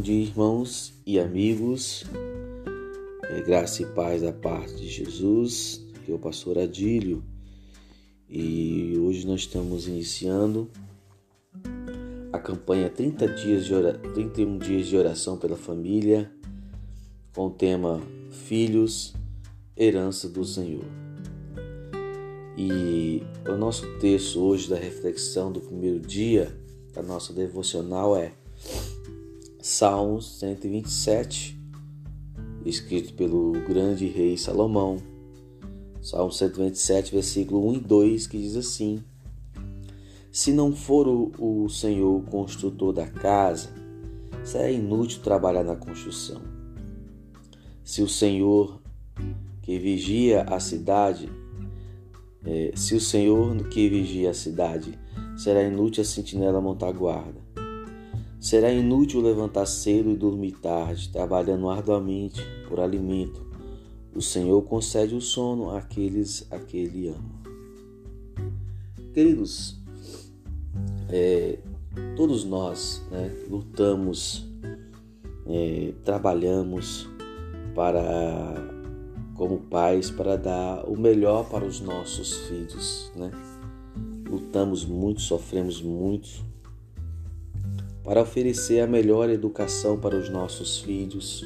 Bom 0.00 0.04
dia, 0.04 0.22
irmãos 0.22 0.94
e 1.04 1.20
amigos. 1.20 2.04
É, 3.24 3.42
graça 3.42 3.82
e 3.82 3.86
paz 3.86 4.22
da 4.22 4.32
parte 4.32 4.76
de 4.76 4.88
Jesus, 4.88 5.84
que 6.02 6.10
é 6.10 6.14
o 6.14 6.18
pastor 6.18 6.56
Adílio. 6.56 7.22
E 8.26 8.96
hoje 8.98 9.26
nós 9.26 9.40
estamos 9.40 9.86
iniciando 9.86 10.70
a 12.32 12.38
campanha 12.38 12.88
30 12.88 13.28
dias 13.28 13.66
de 13.66 13.74
31 14.14 14.56
dias 14.56 14.86
de 14.86 14.96
oração 14.96 15.36
pela 15.36 15.58
família, 15.58 16.32
com 17.34 17.48
o 17.48 17.50
tema 17.50 18.00
Filhos, 18.30 19.12
herança 19.76 20.30
do 20.30 20.46
Senhor. 20.46 20.86
E 22.56 23.22
o 23.46 23.54
nosso 23.54 23.86
texto 23.98 24.40
hoje 24.40 24.70
da 24.70 24.76
reflexão 24.76 25.52
do 25.52 25.60
primeiro 25.60 26.00
dia 26.00 26.58
da 26.94 27.02
nossa 27.02 27.34
devocional 27.34 28.16
é 28.16 28.32
Salmos 29.62 30.38
127, 30.38 31.54
escrito 32.64 33.12
pelo 33.12 33.52
grande 33.68 34.06
rei 34.06 34.38
Salomão. 34.38 34.96
Salmo 36.00 36.32
127, 36.32 37.12
versículo 37.12 37.68
1 37.68 37.74
e 37.74 37.80
2, 37.80 38.26
que 38.26 38.38
diz 38.38 38.56
assim: 38.56 39.04
Se 40.32 40.50
não 40.50 40.74
for 40.74 41.06
o, 41.06 41.68
Senhor 41.68 42.16
o 42.16 42.22
construtor 42.22 42.94
da 42.94 43.06
casa, 43.06 43.68
será 44.42 44.70
inútil 44.70 45.20
trabalhar 45.20 45.62
na 45.62 45.76
construção. 45.76 46.40
Se 47.84 48.00
o 48.00 48.08
Senhor 48.08 48.80
que 49.60 49.78
vigia 49.78 50.44
a 50.44 50.58
cidade, 50.58 51.30
é, 52.46 52.72
se 52.74 52.94
o 52.94 53.00
Senhor 53.00 53.68
que 53.68 53.90
vigia 53.90 54.30
a 54.30 54.34
cidade, 54.34 54.98
será 55.36 55.62
inútil 55.62 56.00
a 56.00 56.06
sentinela 56.06 56.62
montar 56.62 56.92
guarda. 56.92 57.49
Será 58.40 58.72
inútil 58.72 59.20
levantar 59.20 59.66
cedo 59.66 60.10
e 60.10 60.16
dormir 60.16 60.52
tarde, 60.52 61.10
trabalhando 61.10 61.68
arduamente 61.68 62.40
por 62.66 62.80
alimento. 62.80 63.46
O 64.14 64.22
Senhor 64.22 64.62
concede 64.62 65.14
o 65.14 65.20
sono 65.20 65.70
àqueles 65.70 66.46
a 66.50 66.58
que 66.58 66.78
Ele 66.78 67.08
ama. 67.08 67.40
Queridos, 69.12 69.78
é, 71.10 71.58
todos 72.16 72.42
nós 72.42 73.02
né, 73.10 73.30
lutamos, 73.46 74.48
é, 75.46 75.92
trabalhamos 76.02 77.10
para, 77.74 78.72
como 79.34 79.58
pais, 79.58 80.10
para 80.10 80.36
dar 80.36 80.88
o 80.88 80.98
melhor 80.98 81.46
para 81.50 81.66
os 81.66 81.78
nossos 81.78 82.38
filhos. 82.46 83.12
Né? 83.14 83.30
Lutamos 84.26 84.86
muito, 84.86 85.20
sofremos 85.20 85.82
muito 85.82 86.48
para 88.02 88.22
oferecer 88.22 88.80
a 88.80 88.86
melhor 88.86 89.28
educação 89.28 89.98
para 89.98 90.16
os 90.16 90.28
nossos 90.28 90.78
filhos. 90.78 91.44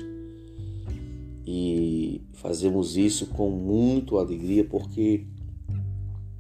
E 1.47 2.23
fazemos 2.33 2.97
isso 2.97 3.27
com 3.27 3.51
muito 3.51 4.19
alegria 4.19 4.65
porque 4.65 5.27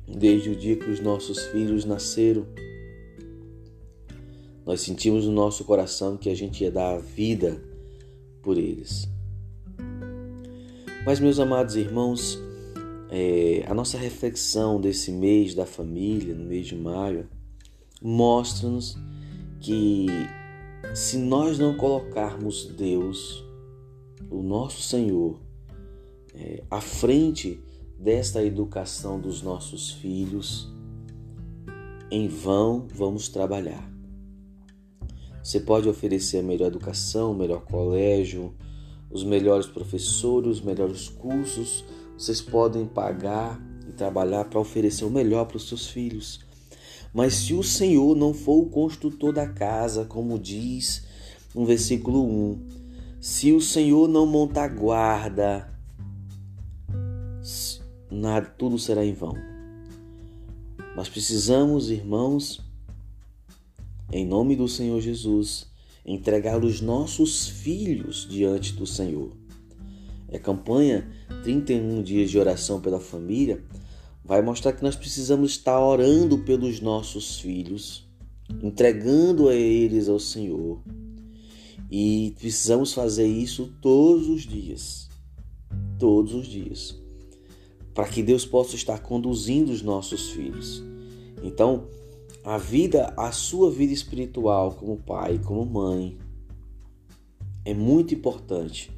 desde 0.07 0.51
o 0.51 0.57
dia 0.57 0.77
que 0.77 0.91
os 0.91 1.01
nossos 1.01 1.45
filhos 1.47 1.85
nasceram, 1.85 2.47
nós 4.65 4.81
sentimos 4.81 5.27
no 5.27 5.33
nosso 5.33 5.65
coração 5.65 6.17
que 6.17 6.31
a 6.31 6.35
gente 6.35 6.63
ia 6.63 6.71
dar 6.71 6.95
a 6.95 6.99
vida 6.99 7.63
por 8.43 8.57
eles. 8.57 9.09
Mas, 11.05 11.21
meus 11.21 11.39
amados 11.39 11.77
irmãos, 11.77 12.39
é, 13.11 13.63
a 13.67 13.75
nossa 13.75 13.99
reflexão 13.99 14.81
desse 14.81 15.13
mês 15.13 15.55
da 15.55 15.67
família, 15.67 16.35
no 16.35 16.45
mês 16.45 16.67
de 16.67 16.75
maio, 16.75 17.29
mostra-nos 18.01 18.97
que 19.65 20.07
se 20.95 21.17
nós 21.17 21.59
não 21.59 21.75
colocarmos 21.75 22.67
Deus, 22.67 23.43
o 24.31 24.43
nosso 24.43 24.83
Senhor, 24.83 25.41
é, 26.35 26.63
à 26.71 26.83
frente 26.83 27.65
desta 27.99 28.45
educação 28.45 29.19
dos 29.19 29.41
nossos 29.41 29.91
filhos, 29.91 30.71
em 32.11 32.29
vão 32.29 32.87
vamos 32.93 33.31
trabalhar. 33.31 33.91
Você 35.43 35.59
pode 35.61 35.89
oferecer 35.89 36.41
a 36.41 36.43
melhor 36.43 36.67
educação, 36.67 37.33
o 37.33 37.35
melhor 37.35 37.65
colégio, 37.65 38.55
os 39.11 39.25
melhores 39.25 39.67
professores, 39.67 40.59
os 40.59 40.61
melhores 40.61 41.09
cursos. 41.09 41.87
Vocês 42.19 42.43
podem 42.43 42.85
pagar 42.85 43.59
e 43.89 43.93
trabalhar 43.93 44.45
para 44.45 44.61
oferecer 44.61 45.07
o 45.07 45.11
melhor 45.11 45.47
para 45.47 45.57
os 45.57 45.67
seus 45.67 45.87
filhos. 45.87 46.45
Mas 47.15 47.35
se 47.35 47.55
o 47.55 47.63
Senhor 47.63 48.17
não 48.17 48.35
for 48.35 48.61
o 48.61 48.69
construtor 48.69 49.33
da 49.33 49.47
casa, 49.47 50.05
como 50.05 50.37
diz 50.37 51.07
no 51.55 51.65
versículo 51.65 52.27
1, 52.27 52.67
se 53.21 53.53
o 53.53 53.61
Senhor 53.61 54.09
não 54.09 54.27
montar 54.27 54.67
guarda, 54.67 55.73
nada, 58.11 58.53
tudo 58.59 58.77
será 58.81 59.05
em 59.05 59.15
vão. 59.15 59.35
Nós 60.97 61.09
precisamos, 61.09 61.89
irmãos, 61.89 62.61
em 64.11 64.27
nome 64.27 64.57
do 64.57 64.67
Senhor 64.67 65.01
Jesus, 65.01 65.67
entregar 66.05 66.65
os 66.65 66.81
nossos 66.81 67.47
filhos 67.47 68.27
diante 68.29 68.73
do 68.73 68.87
Senhor. 68.87 69.31
É 70.29 70.39
campanha 70.39 71.09
31 71.45 72.03
dias 72.03 72.29
de 72.29 72.39
oração 72.41 72.81
pela 72.81 72.99
família 72.99 73.63
vai 74.25 74.41
mostrar 74.41 74.73
que 74.73 74.83
nós 74.83 74.97
precisamos 74.97 75.51
estar 75.51 75.79
orando 75.79 76.39
pelos 76.39 76.81
nossos 76.81 77.39
filhos, 77.39 78.09
entregando 78.63 79.49
a 79.49 79.55
eles 79.55 80.09
ao 80.09 80.19
Senhor. 80.19 80.81
E 81.91 82.35
precisamos 82.39 82.95
fazer 82.95 83.27
isso 83.27 83.73
todos 83.83 84.27
os 84.29 84.43
dias. 84.43 85.11
Todos 85.99 86.33
os 86.33 86.47
dias. 86.47 86.99
Para 87.93 88.09
que 88.09 88.23
Deus 88.23 88.47
possa 88.47 88.75
estar 88.75 88.99
conduzindo 89.01 89.71
os 89.71 89.83
nossos 89.83 90.31
filhos. 90.31 90.83
Então, 91.43 91.87
a 92.43 92.57
vida, 92.57 93.13
a 93.17 93.31
sua 93.31 93.71
vida 93.71 93.93
espiritual 93.93 94.73
como 94.73 94.97
pai, 94.97 95.39
como 95.39 95.65
mãe, 95.65 96.19
é 97.65 97.75
muito 97.75 98.15
importante 98.15 98.91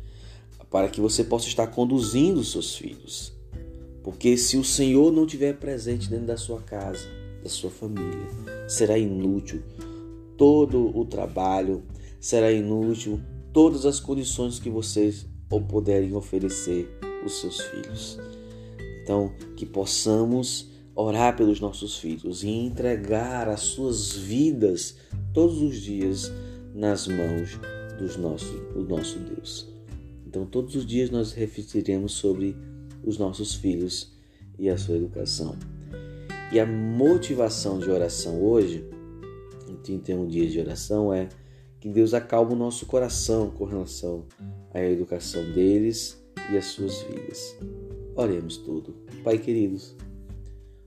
para 0.71 0.89
que 0.89 1.01
você 1.01 1.23
possa 1.25 1.49
estar 1.49 1.67
conduzindo 1.67 2.41
os 2.41 2.53
seus 2.53 2.77
filhos. 2.77 3.36
Porque 4.07 4.37
se 4.37 4.57
o 4.57 4.63
Senhor 4.63 5.13
não 5.13 5.25
estiver 5.25 5.57
presente 5.57 6.09
dentro 6.09 6.27
da 6.27 6.37
sua 6.37 6.61
casa, 6.61 7.09
da 7.43 7.49
sua 7.49 7.71
família, 7.71 8.29
será 8.69 8.97
inútil 8.97 9.65
todo 10.37 10.97
o 10.97 11.05
trabalho, 11.05 11.83
será 12.21 12.53
inútil 12.53 13.21
todas 13.53 13.85
as 13.85 13.99
condições 13.99 14.61
que 14.61 14.71
vocês 14.71 15.27
ou 15.51 15.61
puderem 15.61 16.15
oferecer 16.15 16.89
os 17.25 17.41
seus 17.41 17.61
filhos. 17.63 18.17
Então, 19.03 19.33
que 19.57 19.67
possamos 19.67 20.71
orar 20.95 21.37
pelos 21.37 21.59
nossos 21.59 21.99
filhos 21.99 22.45
e 22.45 22.49
entregar 22.49 23.49
as 23.49 23.63
suas 23.63 24.13
vidas 24.13 24.99
todos 25.35 25.61
os 25.61 25.83
dias 25.83 26.31
nas 26.73 27.09
mãos 27.09 27.59
dos 27.99 28.17
nossos, 28.17 28.57
do 28.73 28.85
nosso 28.85 29.19
Deus. 29.19 29.67
Então, 30.25 30.47
todos 30.47 30.77
os 30.77 30.87
dias 30.87 31.11
nós 31.11 31.33
refletiremos 31.33 32.13
sobre 32.13 32.55
os 33.07 33.17
nossos 33.17 33.55
filhos 33.55 34.13
e 34.59 34.69
a 34.69 34.77
sua 34.77 34.97
educação. 34.97 35.57
E 36.53 36.61
a 36.61 36.67
motivação 36.67 37.79
de 37.79 37.91
oração 37.91 38.43
hoje, 38.43 38.85
em 39.69 39.77
31 39.77 40.27
dias 40.27 40.53
de 40.53 40.61
oração, 40.61 41.15
é 41.15 41.29
que 41.81 41.89
Deus 41.89 42.13
acalme 42.13 42.53
o 42.53 42.57
nosso 42.57 42.85
coração 42.87 43.51
com 43.51 43.65
relação 43.65 44.25
à 44.75 44.83
educação 44.83 45.43
deles 45.53 46.21
e 46.53 46.57
às 46.57 46.67
suas 46.67 47.03
vidas. 47.03 47.57
Oremos 48.15 48.57
tudo. 48.57 48.95
Pai 49.23 49.39
queridos, 49.39 49.95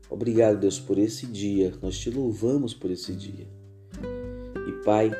obrigado, 0.10 0.60
Deus, 0.60 0.80
por 0.80 0.98
esse 0.98 1.26
dia. 1.26 1.74
Nós 1.82 1.98
te 1.98 2.10
louvamos 2.10 2.74
por 2.74 2.92
esse 2.92 3.14
dia. 3.14 3.48
E 4.68 4.84
Pai, 4.84 5.12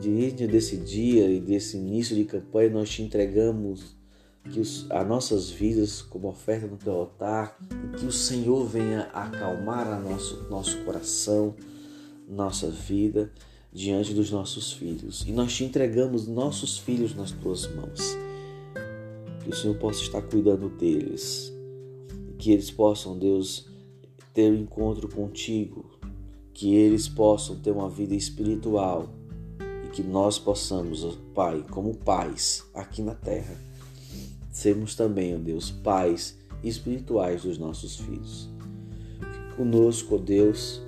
diante 0.00 0.46
desse 0.46 0.76
dia 0.76 1.30
e 1.30 1.40
desse 1.40 1.76
início 1.76 2.14
de 2.14 2.24
campanha, 2.24 2.70
nós 2.70 2.90
te 2.90 3.02
entregamos 3.02 3.95
que 4.52 4.60
os, 4.60 4.90
as 4.90 5.06
nossas 5.06 5.50
vidas 5.50 6.02
como 6.02 6.28
oferta 6.28 6.66
no 6.66 6.76
teu 6.76 6.92
altar, 6.92 7.58
que 7.98 8.06
o 8.06 8.12
Senhor 8.12 8.64
venha 8.66 9.02
acalmar 9.12 9.86
a 9.86 9.98
nosso, 9.98 10.46
nosso 10.48 10.78
coração, 10.84 11.54
nossa 12.28 12.70
vida 12.70 13.30
diante 13.72 14.14
dos 14.14 14.30
nossos 14.30 14.72
filhos. 14.72 15.24
E 15.26 15.32
nós 15.32 15.54
te 15.54 15.64
entregamos 15.64 16.26
nossos 16.26 16.78
filhos 16.78 17.14
nas 17.14 17.30
tuas 17.30 17.66
mãos. 17.74 18.16
Que 19.42 19.50
o 19.50 19.54
Senhor 19.54 19.76
possa 19.76 20.00
estar 20.00 20.22
cuidando 20.22 20.68
deles. 20.68 21.52
Que 22.38 22.52
eles 22.52 22.70
possam, 22.70 23.18
Deus, 23.18 23.66
ter 24.32 24.50
um 24.50 24.56
encontro 24.56 25.08
contigo. 25.08 25.84
Que 26.54 26.74
eles 26.74 27.06
possam 27.06 27.56
ter 27.56 27.70
uma 27.70 27.90
vida 27.90 28.14
espiritual. 28.14 29.10
E 29.84 29.88
que 29.88 30.02
nós 30.02 30.38
possamos, 30.38 31.04
Pai, 31.34 31.64
como 31.70 31.94
pais 31.94 32.64
aqui 32.74 33.02
na 33.02 33.14
terra, 33.14 33.65
sermos 34.56 34.94
também, 34.94 35.36
ó 35.36 35.38
Deus, 35.38 35.70
pais 35.70 36.38
espirituais 36.64 37.42
dos 37.42 37.58
nossos 37.58 37.96
filhos. 37.96 38.50
Fique 39.20 39.54
conosco, 39.54 40.14
ó 40.14 40.18
Deus, 40.18 40.80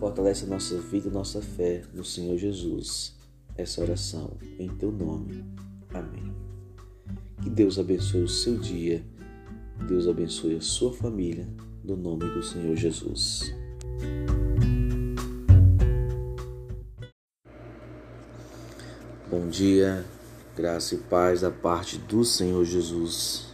fortalece 0.00 0.44
a 0.44 0.48
nossa 0.48 0.76
vida 0.78 1.08
e 1.08 1.12
nossa 1.12 1.40
fé 1.40 1.82
no 1.94 2.04
Senhor 2.04 2.36
Jesus. 2.36 3.14
essa 3.56 3.80
oração 3.82 4.32
em 4.58 4.68
teu 4.68 4.90
nome. 4.90 5.44
Amém. 5.92 6.34
Que 7.40 7.48
Deus 7.48 7.78
abençoe 7.78 8.24
o 8.24 8.28
seu 8.28 8.56
dia, 8.56 9.04
Deus 9.86 10.08
abençoe 10.08 10.56
a 10.56 10.60
sua 10.60 10.92
família, 10.92 11.48
no 11.84 11.96
nome 11.96 12.28
do 12.34 12.42
Senhor 12.42 12.74
Jesus. 12.74 13.54
Bom 19.30 19.48
dia, 19.48 20.04
graça 20.56 20.94
e 20.94 20.98
paz 20.98 21.40
da 21.40 21.50
parte 21.50 21.98
do 21.98 22.24
Senhor 22.24 22.64
Jesus. 22.64 23.48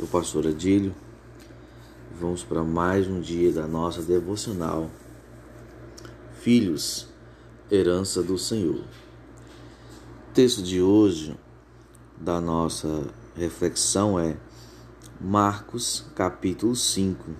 Eu, 0.00 0.06
pastor 0.08 0.48
Adílio, 0.48 0.92
vamos 2.18 2.42
para 2.42 2.64
mais 2.64 3.06
um 3.06 3.20
dia 3.20 3.52
da 3.52 3.68
nossa 3.68 4.02
devocional. 4.02 4.90
Filhos, 6.40 7.06
herança 7.70 8.20
do 8.20 8.36
Senhor. 8.36 8.80
O 8.80 10.32
texto 10.34 10.60
de 10.60 10.82
hoje 10.82 11.38
da 12.18 12.40
nossa 12.40 13.06
reflexão 13.36 14.18
é 14.18 14.36
Marcos, 15.20 16.04
capítulo 16.16 16.74
5, 16.74 17.30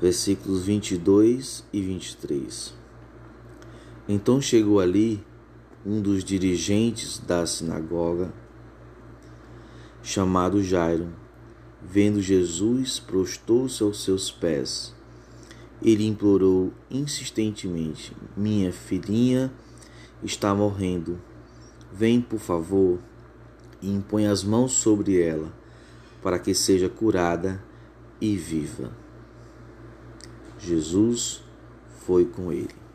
versículos 0.00 0.62
22 0.62 1.64
e 1.72 1.82
23. 1.82 2.72
Então 4.08 4.40
chegou 4.40 4.78
ali 4.78 5.24
um 5.86 6.02
dos 6.02 6.24
dirigentes 6.24 7.20
da 7.20 7.46
sinagoga, 7.46 8.34
chamado 10.02 10.60
Jairo, 10.60 11.10
vendo 11.80 12.20
Jesus, 12.20 12.98
prostou-se 12.98 13.80
aos 13.84 14.02
seus 14.02 14.28
pés. 14.28 14.92
Ele 15.80 16.04
implorou 16.04 16.72
insistentemente: 16.90 18.16
Minha 18.36 18.72
filhinha 18.72 19.52
está 20.24 20.52
morrendo. 20.52 21.20
Vem, 21.92 22.20
por 22.20 22.40
favor, 22.40 22.98
e 23.80 23.88
impõe 23.88 24.26
as 24.26 24.42
mãos 24.42 24.72
sobre 24.72 25.22
ela, 25.22 25.52
para 26.20 26.40
que 26.40 26.52
seja 26.52 26.88
curada 26.88 27.62
e 28.20 28.36
viva. 28.36 28.90
Jesus 30.58 31.44
foi 32.04 32.24
com 32.24 32.50
ele. 32.50 32.85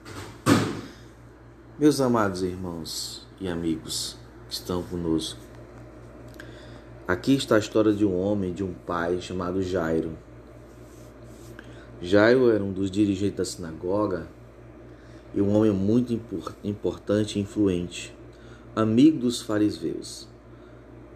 Meus 1.82 2.00
amados 2.00 2.44
irmãos 2.44 3.26
e 3.40 3.48
amigos 3.48 4.16
que 4.48 4.54
estão 4.54 4.84
conosco, 4.84 5.40
aqui 7.08 7.34
está 7.34 7.56
a 7.56 7.58
história 7.58 7.92
de 7.92 8.06
um 8.06 8.16
homem, 8.16 8.54
de 8.54 8.64
um 8.64 8.72
pai 8.72 9.20
chamado 9.20 9.64
Jairo. 9.64 10.16
Jairo 12.00 12.52
era 12.52 12.64
um 12.64 12.72
dos 12.72 12.92
dirigentes 12.92 13.36
da 13.36 13.44
sinagoga 13.44 14.28
e 15.34 15.42
um 15.42 15.56
homem 15.56 15.72
muito 15.72 16.14
importante 16.64 17.40
e 17.40 17.42
influente, 17.42 18.16
amigo 18.76 19.18
dos 19.18 19.42
fariseus. 19.42 20.28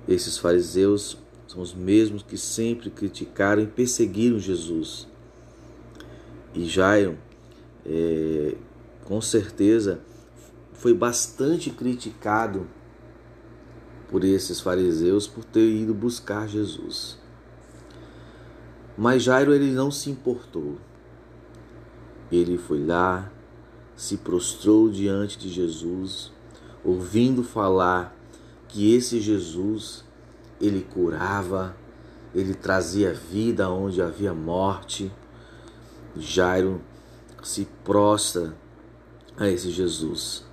Esses 0.07 0.35
fariseus 0.35 1.15
são 1.47 1.61
os 1.61 1.75
mesmos 1.75 2.23
que 2.23 2.39
sempre 2.39 2.89
criticaram 2.89 3.61
e 3.61 3.67
perseguiram 3.67 4.39
Jesus. 4.39 5.07
E 6.55 6.65
Jairo, 6.65 7.19
é, 7.85 8.55
com 9.03 9.21
certeza, 9.21 10.01
foi 10.77 10.93
bastante 10.93 11.69
criticado 11.69 12.67
por 14.09 14.23
esses 14.23 14.59
fariseus 14.59 15.27
por 15.27 15.43
ter 15.43 15.67
ido 15.67 15.93
buscar 15.93 16.47
Jesus. 16.47 17.17
Mas 18.97 19.23
Jairo 19.23 19.53
ele 19.53 19.71
não 19.71 19.91
se 19.91 20.09
importou. 20.09 20.77
Ele 22.31 22.57
foi 22.57 22.83
lá, 22.83 23.31
se 23.95 24.17
prostrou 24.17 24.89
diante 24.89 25.37
de 25.37 25.49
Jesus, 25.49 26.31
ouvindo 26.83 27.43
falar 27.43 28.15
que 28.67 28.93
esse 28.93 29.19
Jesus 29.19 30.03
ele 30.59 30.81
curava, 30.81 31.75
ele 32.33 32.53
trazia 32.53 33.13
vida 33.13 33.69
onde 33.69 34.01
havia 34.01 34.33
morte. 34.33 35.11
Jairo 36.17 36.81
se 37.43 37.67
prostra 37.83 38.55
a 39.37 39.49
esse 39.49 39.69
Jesus. 39.71 40.44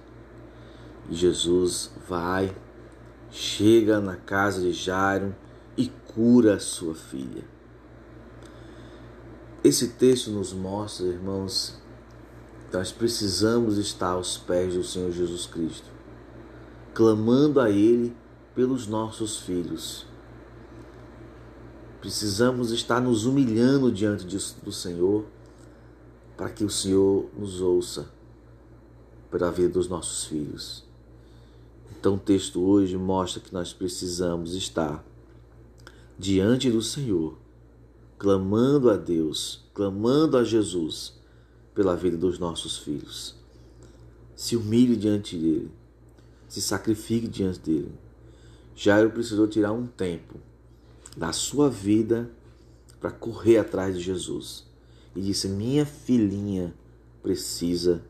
Jesus 1.11 1.91
vai, 2.09 2.55
chega 3.31 4.01
na 4.01 4.17
casa 4.17 4.61
de 4.61 4.73
Jairo 4.73 5.35
e 5.77 5.89
cura 6.15 6.55
a 6.55 6.61
sua 6.61 6.95
filha. 6.95 7.45
Esse 9.65 9.89
texto 9.89 10.31
nos 10.31 10.53
mostra, 10.53 11.07
irmãos, 11.07 11.81
que 12.69 12.77
nós 12.77 12.91
precisamos 12.91 13.79
estar 13.79 14.11
aos 14.11 14.37
pés 14.37 14.75
do 14.75 14.83
Senhor 14.83 15.13
Jesus 15.13 15.47
Cristo, 15.47 15.89
clamando 16.93 17.61
a 17.61 17.71
Ele 17.71 18.15
pelos 18.55 18.87
nossos 18.87 19.41
filhos. 19.41 20.07
Precisamos 22.01 22.73
estar 22.73 23.01
nos 23.01 23.25
humilhando 23.25 23.93
diante 23.93 24.27
do 24.27 24.73
Senhor 24.73 25.25
para 26.37 26.51
que 26.51 26.65
o 26.65 26.71
Senhor 26.71 27.31
nos 27.39 27.61
ouça 27.61 28.11
pela 29.31 29.53
vida 29.53 29.69
dos 29.69 29.89
nossos 29.89 30.25
filhos. 30.25 30.92
Então, 32.03 32.17
o 32.17 32.19
texto 32.19 32.61
hoje 32.61 32.97
mostra 32.97 33.41
que 33.41 33.55
nós 33.55 33.73
precisamos 33.73 34.57
estar 34.57 35.05
diante 36.19 36.69
do 36.69 36.83
Senhor, 36.83 37.39
clamando 38.19 38.91
a 38.91 38.97
Deus, 38.97 39.65
clamando 39.73 40.37
a 40.37 40.43
Jesus 40.43 41.15
pela 41.73 41.95
vida 41.95 42.17
dos 42.17 42.41
nossos 42.41 42.77
filhos. 42.77 43.37
Se 44.35 44.57
humilhe 44.57 44.97
diante 44.97 45.37
dele, 45.37 45.71
se 46.49 46.61
sacrifique 46.61 47.29
diante 47.29 47.61
dele. 47.61 47.93
Jairo 48.75 49.11
precisou 49.11 49.47
tirar 49.47 49.71
um 49.71 49.87
tempo 49.87 50.41
da 51.17 51.33
sua 51.33 51.71
vida 51.71 52.29
para 53.01 53.13
correr 53.13 53.59
atrás 53.59 53.97
de 53.97 54.03
Jesus 54.03 54.67
e 55.15 55.21
disse: 55.21 55.47
Minha 55.47 55.87
filhinha 55.87 56.75
precisa 57.23 58.03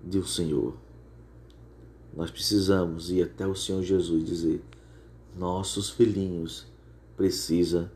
do 0.00 0.24
Senhor. 0.24 0.76
Nós 2.14 2.30
precisamos 2.30 3.10
ir 3.10 3.22
até 3.22 3.46
o 3.46 3.54
Senhor 3.54 3.82
Jesus 3.82 4.24
dizer: 4.24 4.62
nossos 5.36 5.90
filhinhos 5.90 6.66
precisa 7.16 7.90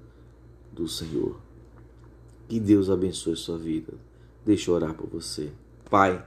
do 0.73 0.89
Senhor. 0.89 1.39
Que 2.49 2.59
Deus 2.59 2.89
abençoe 2.89 3.37
sua 3.37 3.59
vida. 3.59 3.93
Deixa 4.45 4.71
eu 4.71 4.75
orar 4.75 4.95
por 4.95 5.09
você. 5.09 5.53
Pai, 5.91 6.25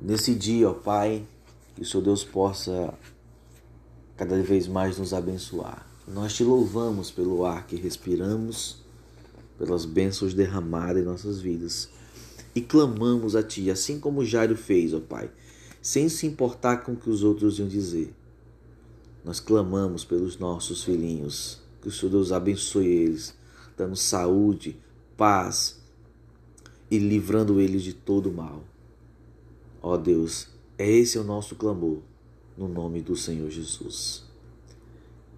nesse 0.00 0.34
dia, 0.34 0.68
ó 0.68 0.74
Pai, 0.74 1.26
que 1.74 1.82
o 1.82 1.84
Senhor 1.84 2.02
Deus 2.02 2.24
possa 2.24 2.92
cada 4.16 4.40
vez 4.42 4.66
mais 4.66 4.98
nos 4.98 5.14
abençoar. 5.14 5.88
Nós 6.06 6.34
te 6.34 6.44
louvamos 6.44 7.10
pelo 7.10 7.46
ar 7.46 7.66
que 7.66 7.76
respiramos, 7.76 8.82
pelas 9.56 9.86
bênçãos 9.86 10.34
derramadas 10.34 11.02
em 11.02 11.06
nossas 11.06 11.40
vidas. 11.40 11.88
E 12.54 12.60
clamamos 12.60 13.34
a 13.34 13.42
Ti, 13.42 13.70
assim 13.70 13.98
como 13.98 14.24
Jairo 14.24 14.56
fez, 14.56 14.92
ó 14.92 15.00
Pai 15.00 15.30
sem 15.84 16.08
se 16.08 16.26
importar 16.26 16.78
com 16.78 16.92
o 16.92 16.96
que 16.96 17.10
os 17.10 17.22
outros 17.22 17.58
iam 17.58 17.68
dizer. 17.68 18.10
Nós 19.22 19.38
clamamos 19.38 20.02
pelos 20.02 20.38
nossos 20.38 20.82
filhinhos, 20.82 21.60
que 21.82 21.88
o 21.88 21.92
Senhor 21.92 22.10
Deus 22.10 22.32
abençoe 22.32 22.86
eles, 22.86 23.34
dando 23.76 23.94
saúde, 23.94 24.78
paz 25.14 25.78
e 26.90 26.96
livrando 26.96 27.60
eles 27.60 27.82
de 27.82 27.92
todo 27.92 28.32
mal. 28.32 28.64
Ó 29.82 29.98
Deus, 29.98 30.48
é 30.78 30.90
esse 30.90 31.18
o 31.18 31.24
nosso 31.24 31.54
clamor, 31.54 31.98
no 32.56 32.66
nome 32.66 33.02
do 33.02 33.14
Senhor 33.14 33.50
Jesus. 33.50 34.24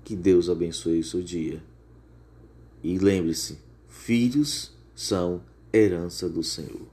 Que 0.05 0.15
Deus 0.15 0.49
abençoe 0.49 1.01
o 1.01 1.05
seu 1.05 1.23
dia. 1.23 1.61
E 2.85 2.97
lembre-se, 2.99 3.59
filhos 3.89 4.71
são 4.95 5.43
herança 5.73 6.29
do 6.29 6.45
Senhor. 6.45 6.87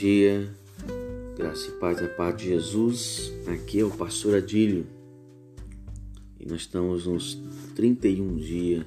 Dia, 0.00 0.50
graça 1.36 1.68
e 1.68 1.72
paz 1.72 2.00
da 2.00 2.08
paz 2.08 2.34
de 2.34 2.46
Jesus. 2.46 3.30
Aqui 3.46 3.80
é 3.80 3.84
o 3.84 3.90
pastor 3.90 4.34
Adílio 4.34 4.86
e 6.38 6.46
nós 6.46 6.62
estamos 6.62 7.04
nos 7.04 7.38
31 7.76 8.36
dias 8.36 8.86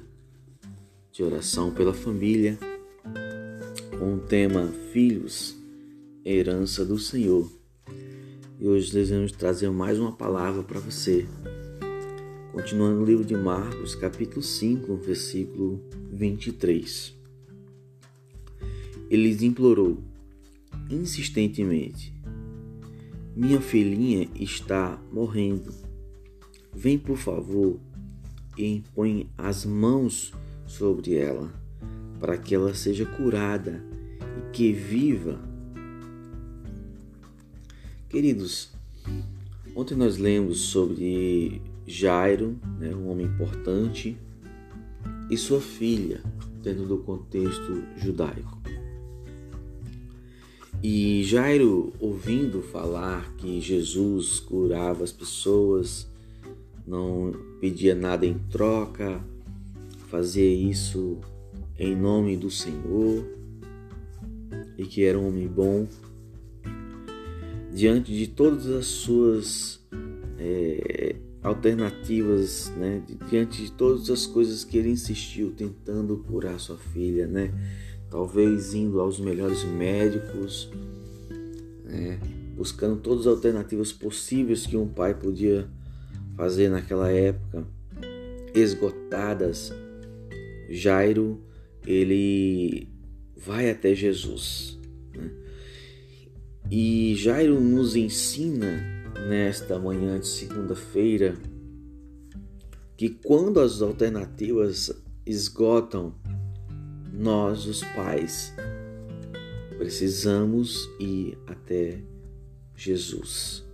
de 1.12 1.22
oração 1.22 1.72
pela 1.72 1.94
família 1.94 2.58
com 3.96 4.16
o 4.16 4.18
tema 4.18 4.66
Filhos, 4.92 5.56
herança 6.24 6.84
do 6.84 6.98
Senhor. 6.98 7.48
E 8.58 8.66
hoje 8.66 8.90
desejamos 8.90 9.30
trazer 9.30 9.70
mais 9.70 10.00
uma 10.00 10.10
palavra 10.10 10.64
para 10.64 10.80
você. 10.80 11.28
Continuando 12.50 12.98
no 12.98 13.06
livro 13.06 13.24
de 13.24 13.36
Marcos, 13.36 13.94
capítulo 13.94 14.42
5, 14.42 14.96
versículo 14.96 15.80
23. 16.10 17.14
Ele 19.08 19.46
implorou: 19.46 20.02
insistentemente: 20.90 22.12
Minha 23.34 23.60
filhinha 23.60 24.28
está 24.34 25.00
morrendo. 25.12 25.72
Vem, 26.72 26.98
por 26.98 27.16
favor, 27.16 27.78
e 28.56 28.66
impõe 28.76 29.30
as 29.36 29.64
mãos 29.64 30.32
sobre 30.66 31.14
ela, 31.14 31.52
para 32.18 32.36
que 32.36 32.54
ela 32.54 32.74
seja 32.74 33.04
curada 33.04 33.84
e 34.38 34.50
que 34.52 34.72
viva. 34.72 35.38
Queridos, 38.08 38.72
ontem 39.74 39.94
nós 39.94 40.18
lemos 40.18 40.60
sobre 40.60 41.60
Jairo, 41.86 42.58
né, 42.78 42.94
um 42.94 43.08
homem 43.08 43.26
importante, 43.26 44.16
e 45.30 45.36
sua 45.36 45.60
filha, 45.60 46.22
dentro 46.62 46.86
do 46.86 46.98
contexto 46.98 47.84
judaico. 47.96 48.63
E 50.86 51.24
Jairo, 51.24 51.94
ouvindo 51.98 52.60
falar 52.60 53.34
que 53.38 53.58
Jesus 53.58 54.38
curava 54.38 55.02
as 55.02 55.10
pessoas, 55.10 56.06
não 56.86 57.32
pedia 57.58 57.94
nada 57.94 58.26
em 58.26 58.38
troca, 58.50 59.18
fazia 60.10 60.44
isso 60.44 61.16
em 61.78 61.96
nome 61.96 62.36
do 62.36 62.50
Senhor 62.50 63.24
e 64.76 64.84
que 64.84 65.04
era 65.04 65.18
um 65.18 65.28
homem 65.28 65.48
bom, 65.48 65.88
diante 67.72 68.12
de 68.12 68.26
todas 68.26 68.66
as 68.66 68.84
suas 68.84 69.80
é, 70.38 71.16
alternativas, 71.42 72.70
né? 72.76 73.02
diante 73.30 73.62
de 73.62 73.72
todas 73.72 74.10
as 74.10 74.26
coisas 74.26 74.64
que 74.64 74.76
ele 74.76 74.90
insistiu 74.90 75.50
tentando 75.50 76.18
curar 76.28 76.60
sua 76.60 76.76
filha, 76.76 77.26
né? 77.26 77.54
Talvez 78.14 78.74
indo 78.74 79.00
aos 79.00 79.18
melhores 79.18 79.64
médicos, 79.64 80.70
né? 81.84 82.20
buscando 82.54 83.00
todas 83.00 83.26
as 83.26 83.26
alternativas 83.26 83.92
possíveis 83.92 84.64
que 84.64 84.76
um 84.76 84.86
pai 84.86 85.14
podia 85.14 85.68
fazer 86.36 86.68
naquela 86.68 87.10
época, 87.10 87.66
esgotadas. 88.54 89.72
Jairo 90.70 91.42
ele 91.84 92.88
vai 93.36 93.68
até 93.68 93.96
Jesus. 93.96 94.78
Né? 95.12 95.32
E 96.70 97.16
Jairo 97.16 97.58
nos 97.58 97.96
ensina 97.96 98.80
nesta 99.28 99.76
manhã 99.76 100.20
de 100.20 100.28
segunda-feira 100.28 101.34
que 102.96 103.08
quando 103.08 103.58
as 103.58 103.82
alternativas 103.82 105.02
esgotam, 105.26 106.14
nós, 107.16 107.66
os 107.66 107.84
pais, 107.94 108.52
precisamos 109.78 110.88
ir 110.98 111.38
até 111.46 112.00
Jesus. 112.76 113.64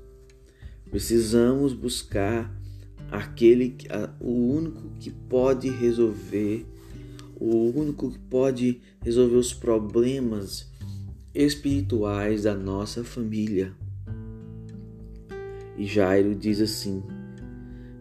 Precisamos 0.90 1.72
buscar 1.72 2.54
aquele, 3.10 3.76
o 4.20 4.30
único 4.30 4.82
que 4.98 5.10
pode 5.10 5.70
resolver, 5.70 6.66
o 7.36 7.70
único 7.74 8.10
que 8.10 8.18
pode 8.18 8.80
resolver 9.02 9.36
os 9.36 9.54
problemas 9.54 10.70
espirituais 11.34 12.42
da 12.42 12.54
nossa 12.54 13.02
família. 13.02 13.74
E 15.78 15.86
Jairo 15.86 16.34
diz 16.34 16.60
assim: 16.60 17.02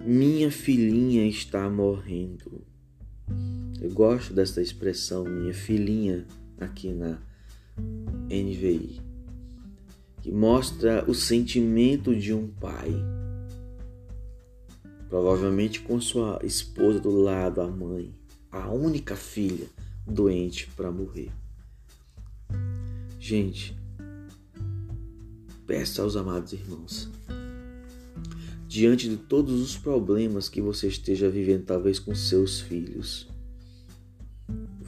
Minha 0.06 0.52
filhinha 0.52 1.26
está 1.26 1.70
morrendo. 1.70 2.69
Eu 3.82 3.90
gosto 3.92 4.34
dessa 4.34 4.62
expressão, 4.62 5.24
minha 5.24 5.54
filhinha, 5.54 6.26
aqui 6.60 6.92
na 6.92 7.18
NVI, 8.30 9.00
que 10.22 10.32
mostra 10.32 11.10
o 11.10 11.14
sentimento 11.14 12.14
de 12.14 12.34
um 12.34 12.48
pai, 12.48 12.92
provavelmente 15.08 15.80
com 15.80 16.02
sua 16.02 16.40
esposa 16.44 17.00
do 17.00 17.12
lado, 17.12 17.62
a 17.62 17.68
mãe, 17.68 18.14
a 18.52 18.70
única 18.70 19.16
filha 19.16 19.68
doente 20.06 20.68
para 20.76 20.92
morrer. 20.92 21.32
Gente, 23.18 23.78
peço 25.66 26.02
aos 26.02 26.18
amados 26.18 26.52
irmãos 26.52 27.10
diante 28.68 29.10
de 29.10 29.18
todos 29.18 29.60
os 29.62 29.76
problemas 29.76 30.48
que 30.48 30.62
você 30.62 30.88
esteja 30.88 31.28
vivendo, 31.28 31.66
talvez 31.66 31.98
com 31.98 32.14
seus 32.14 32.62
filhos. 32.62 33.28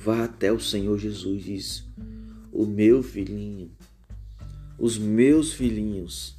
Vá 0.03 0.23
até 0.23 0.51
o 0.51 0.59
Senhor 0.59 0.97
Jesus 0.97 1.41
e 1.41 1.43
diz: 1.43 1.83
O 2.51 2.65
meu 2.65 3.03
filhinho, 3.03 3.71
os 4.77 4.97
meus 4.97 5.53
filhinhos 5.53 6.35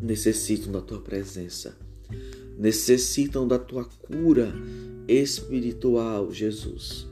necessitam 0.00 0.72
da 0.72 0.80
tua 0.80 1.00
presença, 1.00 1.76
necessitam 2.58 3.46
da 3.46 3.58
tua 3.58 3.84
cura 3.84 4.52
espiritual, 5.06 6.32
Jesus. 6.32 7.06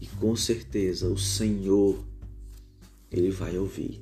E 0.00 0.06
com 0.06 0.34
certeza 0.34 1.08
o 1.08 1.18
Senhor, 1.18 2.04
Ele 3.10 3.30
vai 3.30 3.56
ouvir, 3.56 4.00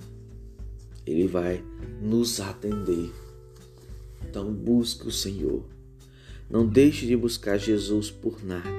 Ele 1.06 1.26
vai 1.26 1.62
nos 2.02 2.40
atender 2.40 3.10
então 4.30 4.52
busque 4.52 5.08
o 5.08 5.10
Senhor. 5.10 5.64
Não 6.48 6.64
deixe 6.64 7.04
de 7.04 7.16
buscar 7.16 7.58
Jesus 7.58 8.12
por 8.12 8.44
nada. 8.44 8.70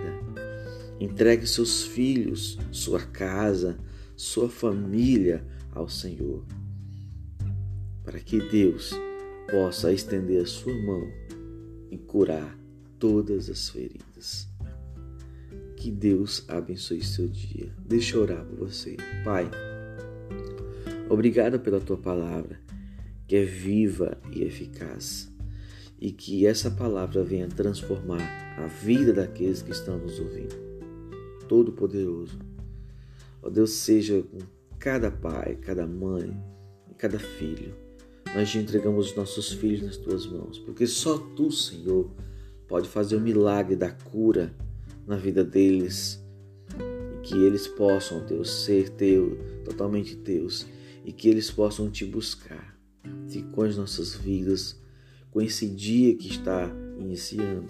Entregue 1.02 1.48
seus 1.48 1.82
filhos, 1.82 2.60
sua 2.72 3.02
casa, 3.02 3.76
sua 4.16 4.48
família 4.48 5.44
ao 5.72 5.90
Senhor, 5.90 6.46
para 8.04 8.20
que 8.20 8.40
Deus 8.52 8.94
possa 9.50 9.92
estender 9.92 10.44
a 10.44 10.46
sua 10.46 10.72
mão 10.84 11.12
e 11.90 11.98
curar 11.98 12.56
todas 13.00 13.50
as 13.50 13.68
feridas. 13.68 14.48
Que 15.76 15.90
Deus 15.90 16.46
abençoe 16.48 17.04
seu 17.04 17.28
dia. 17.28 17.74
Deixa 17.84 18.16
eu 18.16 18.22
orar 18.22 18.46
por 18.46 18.68
você. 18.68 18.96
Pai, 19.24 19.50
obrigado 21.10 21.60
pela 21.60 21.82
tua 21.82 21.98
palavra, 21.98 22.60
que 23.28 23.36
é 23.38 23.44
viva 23.44 24.22
e 24.32 24.44
eficaz 24.44 25.32
e 26.00 26.12
que 26.12 26.46
essa 26.46 26.70
palavra 26.70 27.24
venha 27.24 27.48
transformar 27.48 28.22
a 28.56 28.68
vida 28.68 29.12
daqueles 29.12 29.64
que 29.64 29.72
estão 29.72 29.98
nos 29.98 30.20
ouvindo. 30.20 30.71
Todo-Poderoso. 31.52 32.40
Ó 33.44 33.50
Deus, 33.50 33.72
seja 33.72 34.24
com 34.24 34.38
cada 34.80 35.12
pai, 35.12 35.58
cada 35.58 35.86
mãe, 35.86 36.42
cada 36.98 37.20
filho. 37.20 37.76
Nós 38.34 38.50
te 38.50 38.58
entregamos 38.58 39.10
os 39.10 39.16
nossos 39.18 39.52
filhos 39.52 39.82
nas 39.82 39.98
tuas 39.98 40.26
mãos, 40.26 40.60
porque 40.60 40.88
só 40.88 41.18
tu, 41.18 41.52
Senhor, 41.52 42.10
pode 42.70 42.88
fazer 42.88 43.18
o 43.18 43.20
milagre 43.20 43.76
da 43.76 43.92
cura 43.92 44.56
na 45.06 45.18
vida 45.18 45.44
deles 45.44 46.24
e 47.18 47.20
que 47.22 47.36
eles 47.36 47.68
possam, 47.68 48.26
Deus, 48.26 48.50
ser 48.50 48.88
teu, 48.92 49.38
totalmente 49.66 50.16
teus 50.16 50.66
e 51.04 51.12
que 51.12 51.28
eles 51.28 51.52
possam 51.52 51.90
te 51.90 52.06
buscar. 52.06 52.80
Fique 53.28 53.50
com 53.50 53.64
as 53.64 53.76
nossas 53.76 54.16
vidas 54.16 54.82
com 55.30 55.42
esse 55.42 55.68
dia 55.68 56.16
que 56.16 56.30
está 56.30 56.72
iniciando. 56.98 57.68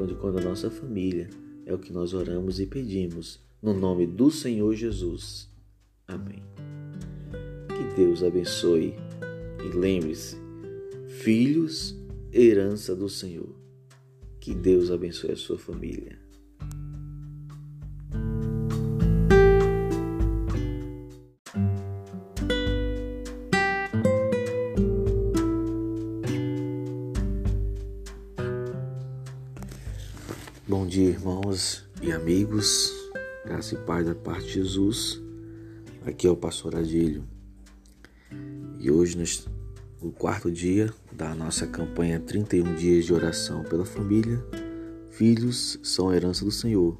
Onde 0.00 0.14
quando 0.14 0.38
a 0.38 0.42
nossa 0.42 0.70
família 0.70 1.28
é 1.72 1.76
o 1.76 1.78
que 1.78 1.92
nós 1.92 2.14
oramos 2.14 2.60
e 2.60 2.66
pedimos 2.66 3.40
no 3.60 3.72
nome 3.72 4.06
do 4.06 4.30
Senhor 4.30 4.74
Jesus. 4.74 5.48
Amém. 6.06 6.42
Que 7.68 7.96
Deus 7.96 8.22
abençoe 8.22 8.94
e 9.64 9.76
lembre-se, 9.76 10.36
filhos, 11.08 11.96
herança 12.32 12.94
do 12.94 13.08
Senhor. 13.08 13.54
Que 14.38 14.54
Deus 14.54 14.90
abençoe 14.90 15.32
a 15.32 15.36
sua 15.36 15.58
família. 15.58 16.21
Bom 30.72 30.86
dia, 30.86 31.10
irmãos 31.10 31.84
e 32.00 32.10
amigos. 32.12 32.90
Graça 33.44 33.74
e 33.74 33.78
paz 33.84 34.06
da 34.06 34.14
parte 34.14 34.46
de 34.46 34.54
Jesus. 34.54 35.20
Aqui 36.06 36.26
é 36.26 36.30
o 36.30 36.34
pastor 36.34 36.74
Adílio. 36.74 37.28
E 38.80 38.90
hoje, 38.90 39.18
no 40.00 40.10
quarto 40.10 40.50
dia 40.50 40.90
da 41.12 41.34
nossa 41.34 41.66
campanha 41.66 42.18
31 42.18 42.74
dias 42.74 43.04
de 43.04 43.12
oração 43.12 43.62
pela 43.64 43.84
família, 43.84 44.42
filhos 45.10 45.78
são 45.82 46.10
herança 46.10 46.42
do 46.42 46.50
Senhor. 46.50 46.98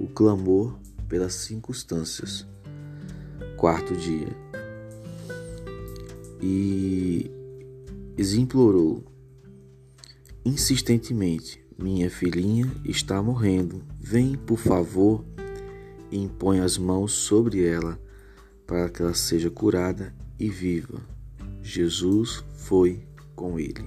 O 0.00 0.08
clamor 0.08 0.74
pelas 1.06 1.34
circunstâncias. 1.34 2.46
Quarto 3.58 3.94
dia. 3.94 4.34
E 6.40 7.30
implorou 8.38 9.04
insistentemente 10.46 11.63
minha 11.78 12.10
filhinha 12.10 12.70
está 12.84 13.22
morrendo. 13.22 13.82
Vem, 14.00 14.36
por 14.36 14.58
favor, 14.58 15.24
e 16.10 16.18
impõe 16.18 16.60
as 16.60 16.78
mãos 16.78 17.12
sobre 17.12 17.66
ela 17.66 17.98
para 18.66 18.88
que 18.88 19.02
ela 19.02 19.14
seja 19.14 19.50
curada 19.50 20.14
e 20.38 20.48
viva. 20.48 21.00
Jesus 21.62 22.44
foi 22.56 23.02
com 23.34 23.58
ele. 23.58 23.84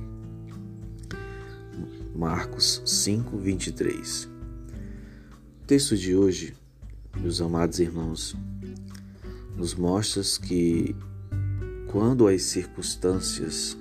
Marcos 2.16 2.82
5, 2.86 3.38
23. 3.38 4.26
O 5.62 5.66
texto 5.68 5.96
de 5.96 6.16
hoje, 6.16 6.56
meus 7.20 7.40
amados 7.42 7.80
irmãos, 7.80 8.36
nos 9.56 9.76
mostra 9.76 10.22
que 10.42 10.96
quando 11.88 12.28
as 12.28 12.44
circunstâncias 12.44 13.78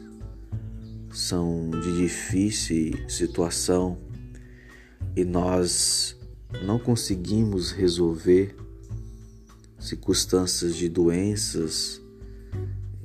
são 1.16 1.70
de 1.70 1.96
difícil 1.96 3.08
situação 3.08 3.96
e 5.16 5.24
nós 5.24 6.14
não 6.62 6.78
conseguimos 6.78 7.72
resolver 7.72 8.54
circunstâncias 9.78 10.76
de 10.76 10.90
doenças, 10.90 12.02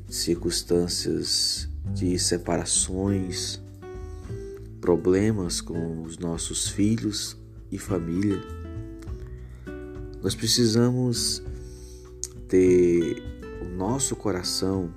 circunstâncias 0.10 1.70
de 1.94 2.20
separações, 2.20 3.62
problemas 4.82 5.62
com 5.62 6.04
os 6.04 6.18
nossos 6.18 6.68
filhos 6.68 7.38
e 7.72 7.78
família, 7.78 8.42
nós 10.22 10.36
precisamos 10.36 11.42
ter 12.50 13.24
o 13.62 13.70
nosso 13.70 14.18
coração 14.18 14.94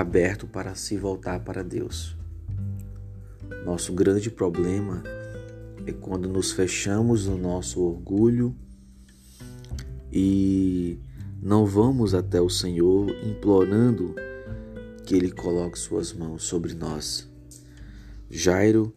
aberto 0.00 0.46
para 0.46 0.74
se 0.74 0.96
voltar 0.96 1.40
para 1.40 1.62
Deus. 1.62 2.16
Nosso 3.64 3.92
grande 3.92 4.30
problema 4.30 5.02
é 5.86 5.92
quando 5.92 6.28
nos 6.28 6.52
fechamos 6.52 7.26
no 7.26 7.36
nosso 7.36 7.80
orgulho 7.82 8.54
e 10.12 10.98
não 11.42 11.66
vamos 11.66 12.14
até 12.14 12.40
o 12.40 12.48
Senhor 12.48 13.10
implorando 13.24 14.14
que 15.04 15.14
Ele 15.14 15.30
coloque 15.30 15.78
Suas 15.78 16.12
mãos 16.12 16.44
sobre 16.44 16.74
nós. 16.74 17.28
Jairo, 18.30 18.94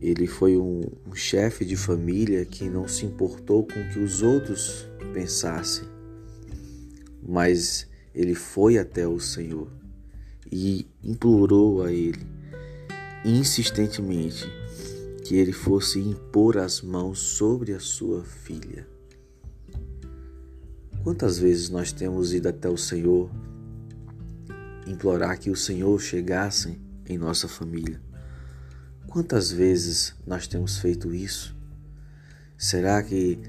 ele 0.00 0.26
foi 0.26 0.56
um, 0.56 0.82
um 1.06 1.14
chefe 1.14 1.64
de 1.64 1.76
família 1.76 2.44
que 2.44 2.68
não 2.68 2.86
se 2.86 3.06
importou 3.06 3.66
com 3.66 3.80
o 3.80 3.88
que 3.90 3.98
os 3.98 4.22
outros 4.22 4.86
pensassem, 5.12 5.88
mas 7.26 7.88
ele 8.14 8.34
foi 8.34 8.78
até 8.78 9.08
o 9.08 9.18
Senhor 9.18 9.70
e 10.50 10.86
implorou 11.02 11.82
a 11.82 11.92
ele 11.92 12.36
insistentemente 13.24 14.44
que 15.24 15.34
ele 15.34 15.52
fosse 15.52 15.98
impor 15.98 16.56
as 16.58 16.80
mãos 16.80 17.18
sobre 17.18 17.72
a 17.72 17.80
sua 17.80 18.22
filha. 18.22 18.86
Quantas 21.02 21.36
vezes 21.38 21.68
nós 21.68 21.90
temos 21.92 22.32
ido 22.32 22.48
até 22.48 22.68
o 22.68 22.76
Senhor 22.76 23.28
implorar 24.86 25.38
que 25.38 25.50
o 25.50 25.56
Senhor 25.56 26.00
chegasse 26.00 26.80
em 27.08 27.18
nossa 27.18 27.48
família? 27.48 28.00
Quantas 29.08 29.50
vezes 29.50 30.14
nós 30.24 30.46
temos 30.46 30.78
feito 30.78 31.12
isso? 31.12 31.56
Será 32.56 33.02
que 33.02 33.40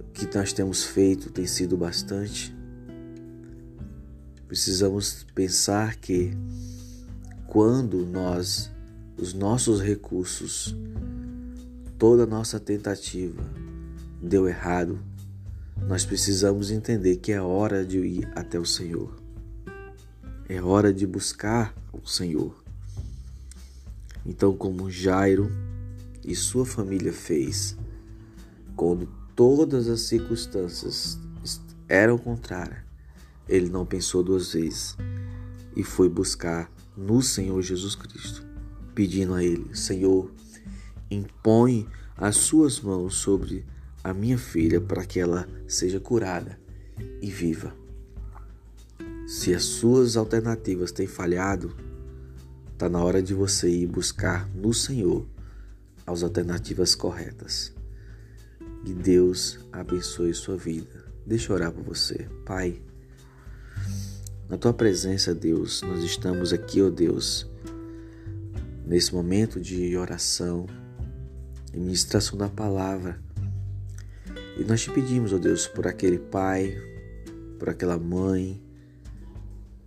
o 0.00 0.12
que 0.12 0.28
nós 0.36 0.52
temos 0.52 0.84
feito 0.84 1.30
tem 1.30 1.46
sido 1.46 1.76
bastante? 1.76 2.54
Precisamos 4.52 5.24
pensar 5.34 5.96
que 5.96 6.30
quando 7.46 8.04
nós, 8.04 8.70
os 9.16 9.32
nossos 9.32 9.80
recursos, 9.80 10.76
toda 11.98 12.26
nossa 12.26 12.60
tentativa 12.60 13.42
deu 14.20 14.46
errado, 14.46 15.00
nós 15.88 16.04
precisamos 16.04 16.70
entender 16.70 17.16
que 17.16 17.32
é 17.32 17.40
hora 17.40 17.82
de 17.82 17.98
ir 18.00 18.30
até 18.34 18.58
o 18.60 18.66
Senhor. 18.66 19.16
É 20.46 20.60
hora 20.60 20.92
de 20.92 21.06
buscar 21.06 21.74
o 21.90 22.06
Senhor. 22.06 22.62
Então, 24.26 24.54
como 24.54 24.90
Jairo 24.90 25.50
e 26.22 26.36
sua 26.36 26.66
família 26.66 27.14
fez, 27.14 27.74
quando 28.76 29.08
todas 29.34 29.88
as 29.88 30.02
circunstâncias 30.02 31.18
eram 31.88 32.18
contrárias, 32.18 32.91
ele 33.48 33.68
não 33.68 33.84
pensou 33.86 34.22
duas 34.22 34.52
vezes 34.52 34.96
e 35.76 35.82
foi 35.82 36.08
buscar 36.08 36.70
no 36.96 37.22
Senhor 37.22 37.60
Jesus 37.62 37.94
Cristo, 37.94 38.44
pedindo 38.94 39.34
a 39.34 39.42
ele: 39.42 39.74
Senhor, 39.74 40.30
impõe 41.10 41.88
as 42.16 42.36
suas 42.36 42.80
mãos 42.80 43.16
sobre 43.16 43.64
a 44.02 44.12
minha 44.12 44.38
filha 44.38 44.80
para 44.80 45.04
que 45.04 45.20
ela 45.20 45.48
seja 45.66 46.00
curada 46.00 46.58
e 47.20 47.30
viva. 47.30 47.74
Se 49.26 49.54
as 49.54 49.64
suas 49.64 50.16
alternativas 50.16 50.92
têm 50.92 51.06
falhado, 51.06 51.74
Está 52.82 52.90
na 52.90 53.04
hora 53.04 53.22
de 53.22 53.32
você 53.32 53.70
ir 53.70 53.86
buscar 53.86 54.48
no 54.56 54.74
Senhor 54.74 55.24
as 56.04 56.24
alternativas 56.24 56.96
corretas. 56.96 57.72
Que 58.84 58.92
Deus 58.92 59.60
abençoe 59.70 60.34
sua 60.34 60.56
vida. 60.56 61.04
Deixa 61.24 61.52
eu 61.52 61.54
orar 61.54 61.70
por 61.70 61.84
você. 61.84 62.26
Pai, 62.44 62.82
na 64.52 64.58
tua 64.58 64.74
presença, 64.74 65.34
Deus, 65.34 65.80
nós 65.80 66.04
estamos 66.04 66.52
aqui, 66.52 66.82
ó 66.82 66.88
oh 66.88 66.90
Deus, 66.90 67.50
nesse 68.84 69.14
momento 69.14 69.58
de 69.58 69.96
oração 69.96 70.66
e 71.72 71.78
ministração 71.78 72.36
da 72.36 72.50
palavra. 72.50 73.18
E 74.58 74.62
nós 74.64 74.82
te 74.82 74.90
pedimos, 74.90 75.32
ó 75.32 75.36
oh 75.36 75.38
Deus, 75.38 75.66
por 75.66 75.86
aquele 75.86 76.18
pai, 76.18 76.76
por 77.58 77.70
aquela 77.70 77.98
mãe, 77.98 78.62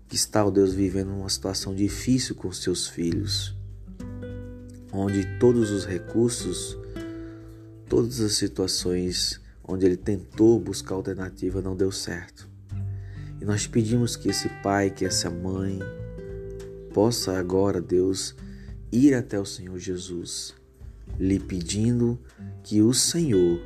que 0.08 0.16
está, 0.16 0.44
ó 0.44 0.50
Deus, 0.50 0.74
vivendo 0.74 1.12
uma 1.12 1.30
situação 1.30 1.76
difícil 1.76 2.34
com 2.34 2.52
seus 2.52 2.88
filhos, 2.88 3.56
onde 4.92 5.38
todos 5.38 5.70
os 5.70 5.86
recursos, 5.86 6.76
todas 7.88 8.20
as 8.20 8.34
situações 8.34 9.40
onde 9.64 9.86
ele 9.86 9.96
tentou 9.96 10.60
buscar 10.60 10.96
alternativa 10.96 11.62
não 11.62 11.76
deu 11.76 11.92
certo. 11.92 12.55
Nós 13.46 13.68
pedimos 13.68 14.16
que 14.16 14.28
esse 14.28 14.50
pai, 14.64 14.90
que 14.90 15.06
essa 15.06 15.30
mãe, 15.30 15.78
possa 16.92 17.38
agora, 17.38 17.80
Deus, 17.80 18.36
ir 18.92 19.14
até 19.14 19.40
o 19.40 19.46
Senhor 19.46 19.78
Jesus, 19.78 20.56
lhe 21.20 21.40
pedindo 21.40 22.20
que 22.64 22.82
o 22.82 22.92
Senhor 22.92 23.62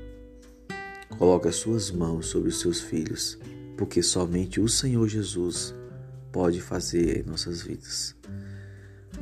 coloque 1.18 1.48
as 1.48 1.56
suas 1.56 1.92
mãos 1.92 2.26
sobre 2.26 2.50
os 2.50 2.60
seus 2.60 2.82
filhos, 2.82 3.40
porque 3.78 4.04
somente 4.04 4.60
o 4.60 4.68
Senhor 4.68 5.08
Jesus 5.08 5.74
pode 6.30 6.60
fazer 6.60 7.22
em 7.22 7.24
nossas 7.24 7.62
vidas. 7.62 8.14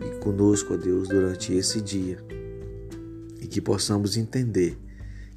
E 0.02 0.20
conosco, 0.22 0.74
ó 0.74 0.78
Deus, 0.78 1.08
durante 1.08 1.54
esse 1.54 1.80
dia. 1.80 2.18
E 3.40 3.46
que 3.46 3.62
possamos 3.62 4.18
entender 4.18 4.76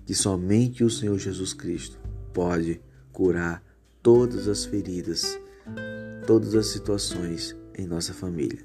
que 0.06 0.14
somente 0.14 0.82
o 0.82 0.88
Senhor 0.88 1.18
Jesus 1.18 1.52
Cristo 1.52 1.98
pode 2.32 2.80
curar 3.12 3.69
todas 4.02 4.48
as 4.48 4.64
feridas, 4.64 5.38
todas 6.26 6.54
as 6.54 6.68
situações 6.68 7.56
em 7.76 7.86
nossa 7.86 8.14
família. 8.14 8.64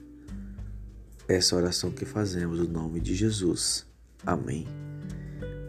Essa 1.27 1.55
oração 1.55 1.91
que 1.91 2.05
fazemos 2.05 2.59
no 2.59 2.67
nome 2.67 2.99
de 2.99 3.15
Jesus. 3.15 3.85
Amém. 4.25 4.67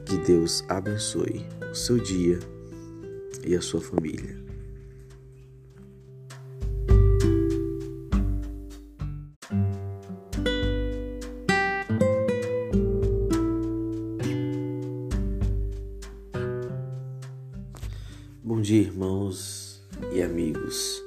Que 0.05 0.17
Deus 0.19 0.65
abençoe 0.69 1.47
o 1.71 1.75
seu 1.75 1.99
dia 1.99 2.39
e 3.45 3.57
a 3.57 3.61
sua 3.61 3.81
família. 3.81 4.45
Bom 18.45 18.61
dia, 18.61 18.83
irmãos 18.83 19.56
e 20.17 20.23
amigos. 20.23 21.05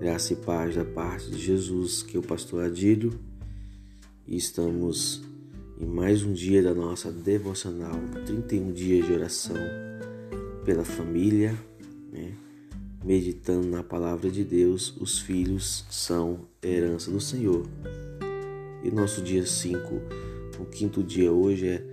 Graça 0.00 0.32
e 0.32 0.36
paz 0.36 0.74
da 0.74 0.84
parte 0.84 1.30
de 1.30 1.36
Jesus, 1.36 2.02
que 2.02 2.16
é 2.16 2.20
o 2.20 2.22
pastor 2.22 2.64
Adílio, 2.64 3.12
e 4.26 4.34
estamos 4.34 5.22
em 5.78 5.84
mais 5.84 6.22
um 6.22 6.32
dia 6.32 6.62
da 6.62 6.72
nossa 6.72 7.12
devocional, 7.12 8.00
31 8.24 8.72
dias 8.72 9.06
de 9.06 9.12
oração 9.12 9.58
pela 10.64 10.86
família, 10.86 11.54
né? 12.10 12.32
meditando 13.04 13.66
na 13.66 13.82
palavra 13.82 14.30
de 14.30 14.42
Deus, 14.42 14.96
os 14.98 15.18
filhos 15.18 15.84
são 15.90 16.48
herança 16.62 17.10
do 17.10 17.20
Senhor. 17.20 17.66
E 18.82 18.90
nosso 18.90 19.20
dia 19.20 19.44
5, 19.44 19.78
o 20.58 20.64
quinto 20.64 21.02
dia 21.02 21.30
hoje 21.30 21.68
é 21.68 21.84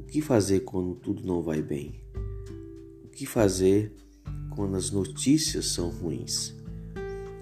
o 0.00 0.02
que 0.02 0.20
fazer 0.20 0.60
quando 0.60 0.96
tudo 0.96 1.24
não 1.24 1.40
vai 1.40 1.62
bem? 1.62 2.00
que 3.20 3.26
fazer 3.26 3.92
quando 4.60 4.76
as 4.76 4.90
notícias 4.90 5.68
são 5.68 5.88
ruins. 5.88 6.54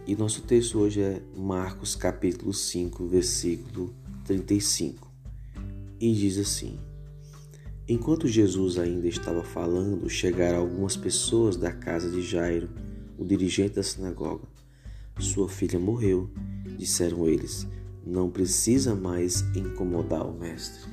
E 0.07 0.15
nosso 0.15 0.41
texto 0.43 0.79
hoje 0.79 1.01
é 1.01 1.21
Marcos 1.37 1.97
capítulo 1.97 2.55
5, 2.55 3.09
versículo 3.09 3.93
35. 4.25 5.11
E 5.99 6.15
diz 6.15 6.39
assim: 6.39 6.79
Enquanto 7.89 8.29
Jesus 8.29 8.79
ainda 8.79 9.09
estava 9.09 9.43
falando, 9.43 10.09
chegaram 10.09 10.61
algumas 10.61 10.97
pessoas 10.97 11.57
da 11.57 11.73
casa 11.73 12.09
de 12.09 12.23
Jairo, 12.23 12.69
o 13.19 13.25
dirigente 13.25 13.75
da 13.75 13.83
sinagoga. 13.83 14.47
Sua 15.19 15.49
filha 15.49 15.81
morreu, 15.81 16.31
disseram 16.79 17.27
eles. 17.27 17.67
não 18.07 18.31
precisa 18.31 18.95
mais 18.95 19.41
incomodar 19.57 20.25
o 20.25 20.39
Mestre. 20.39 20.89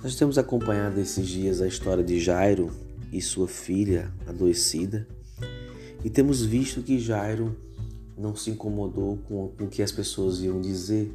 Nós 0.00 0.14
temos 0.14 0.38
acompanhado 0.38 1.00
esses 1.00 1.26
dias 1.26 1.60
a 1.60 1.66
história 1.66 2.04
de 2.04 2.20
Jairo 2.20 2.70
e 3.12 3.20
sua 3.20 3.46
filha 3.46 4.12
adoecida 4.26 5.06
e 6.04 6.10
temos 6.10 6.44
visto 6.44 6.82
que 6.82 6.98
Jairo 6.98 7.56
não 8.18 8.34
se 8.34 8.50
incomodou 8.50 9.18
com 9.28 9.52
o 9.60 9.68
que 9.68 9.82
as 9.82 9.92
pessoas 9.92 10.40
iam 10.40 10.60
dizer. 10.60 11.12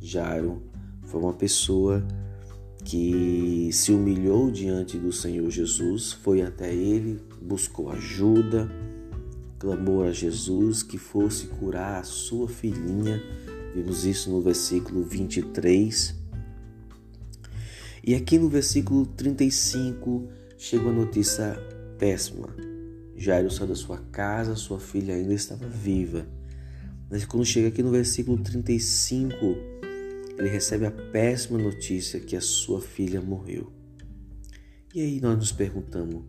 Jairo 0.00 0.62
foi 1.02 1.20
uma 1.20 1.32
pessoa 1.32 2.06
que 2.84 3.70
se 3.72 3.92
humilhou 3.92 4.50
diante 4.50 4.98
do 4.98 5.12
Senhor 5.12 5.50
Jesus, 5.50 6.12
foi 6.12 6.42
até 6.42 6.72
ele, 6.72 7.20
buscou 7.42 7.90
ajuda, 7.90 8.70
clamou 9.58 10.04
a 10.04 10.12
Jesus 10.12 10.82
que 10.82 10.98
fosse 10.98 11.46
curar 11.46 12.00
a 12.00 12.04
sua 12.04 12.48
filhinha. 12.48 13.20
Vimos 13.74 14.04
isso 14.04 14.30
no 14.30 14.40
versículo 14.40 15.02
23. 15.02 16.14
E 18.06 18.14
aqui 18.14 18.38
no 18.38 18.48
versículo 18.48 19.06
35 19.06 20.28
chega 20.64 20.84
uma 20.84 20.92
notícia 20.92 21.58
péssima. 21.98 22.48
Jairo 23.14 23.50
saiu 23.50 23.68
da 23.68 23.74
sua 23.74 23.98
casa, 24.10 24.56
sua 24.56 24.80
filha 24.80 25.14
ainda 25.14 25.34
estava 25.34 25.68
viva. 25.68 26.26
Mas 27.10 27.26
quando 27.26 27.44
chega 27.44 27.68
aqui 27.68 27.82
no 27.82 27.90
versículo 27.90 28.42
35, 28.42 29.34
ele 30.38 30.48
recebe 30.48 30.86
a 30.86 30.90
péssima 30.90 31.58
notícia 31.58 32.18
que 32.18 32.34
a 32.34 32.40
sua 32.40 32.80
filha 32.80 33.20
morreu. 33.20 33.70
E 34.94 35.02
aí 35.02 35.20
nós 35.20 35.36
nos 35.36 35.52
perguntamos: 35.52 36.24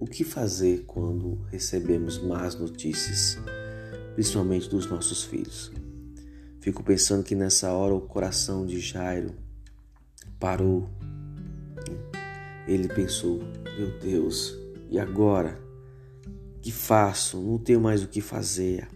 o 0.00 0.06
que 0.06 0.24
fazer 0.24 0.84
quando 0.86 1.34
recebemos 1.50 2.16
más 2.22 2.58
notícias, 2.58 3.36
principalmente 4.14 4.70
dos 4.70 4.86
nossos 4.86 5.24
filhos? 5.24 5.70
Fico 6.58 6.82
pensando 6.82 7.22
que 7.22 7.34
nessa 7.34 7.70
hora 7.70 7.92
o 7.92 8.00
coração 8.00 8.64
de 8.64 8.80
Jairo 8.80 9.34
parou. 10.40 10.88
Ele 12.68 12.86
pensou: 12.86 13.40
meu 13.78 13.98
Deus, 13.98 14.54
e 14.90 14.98
agora? 14.98 15.58
Que 16.60 16.70
faço? 16.70 17.40
Não 17.40 17.56
tenho 17.56 17.80
mais 17.80 18.04
o 18.04 18.08
que 18.08 18.20
fazer. 18.20 18.86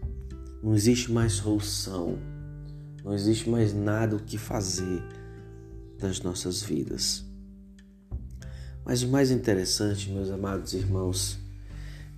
Não 0.62 0.74
existe 0.74 1.11
mais 1.11 1.32
solução. 1.32 2.18
Não 3.02 3.14
existe 3.14 3.48
mais 3.48 3.72
nada 3.72 4.14
o 4.14 4.22
que 4.22 4.37
fazer 4.37 5.02
das 5.98 6.20
nossas 6.20 6.62
vidas. 6.62 7.24
Mas 8.85 9.02
o 9.02 9.08
mais 9.08 9.30
interessante, 9.30 10.11
meus 10.11 10.30
amados 10.30 10.74
irmãos, 10.74 11.38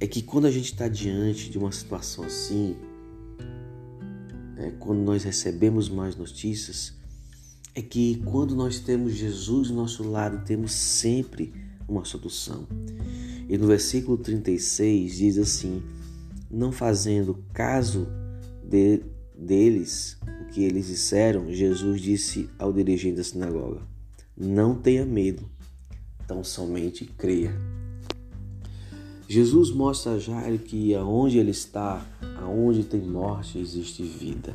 é 0.01 0.07
que 0.07 0.23
quando 0.23 0.47
a 0.47 0.51
gente 0.51 0.73
está 0.73 0.89
diante 0.89 1.51
de 1.51 1.59
uma 1.59 1.71
situação 1.71 2.25
assim, 2.25 2.77
é, 4.57 4.71
quando 4.81 5.01
nós 5.01 5.23
recebemos 5.23 5.89
mais 5.89 6.17
notícias, 6.17 6.95
é 7.75 7.83
que 7.83 8.23
quando 8.25 8.55
nós 8.55 8.79
temos 8.79 9.15
Jesus 9.15 9.71
ao 9.71 9.77
nosso 9.77 10.09
lado, 10.09 10.45
temos 10.45 10.73
sempre 10.73 11.53
uma 11.89 12.05
solução. 12.05 12.67
E 13.49 13.59
no 13.59 13.67
versículo 13.67 14.17
36 14.17 15.17
diz 15.17 15.39
assim: 15.39 15.83
Não 16.51 16.71
fazendo 16.71 17.45
caso 17.53 18.07
de, 18.63 19.03
deles 19.37 20.17
o 20.43 20.53
que 20.53 20.63
eles 20.63 20.87
disseram, 20.87 21.53
Jesus 21.53 22.01
disse 22.01 22.49
ao 22.59 22.73
dirigente 22.73 23.17
da 23.17 23.25
sinagoga: 23.25 23.83
Não 24.37 24.77
tenha 24.77 25.05
medo, 25.05 25.49
tão 26.27 26.45
somente 26.45 27.05
creia. 27.05 27.53
Jesus 29.27 29.71
mostra 29.73 30.13
a 30.13 30.19
Jairo 30.19 30.59
que 30.59 30.95
aonde 30.95 31.39
ele 31.39 31.51
está, 31.51 32.07
aonde 32.39 32.85
tem 32.85 33.01
morte, 33.01 33.59
existe 33.59 34.03
vida. 34.03 34.55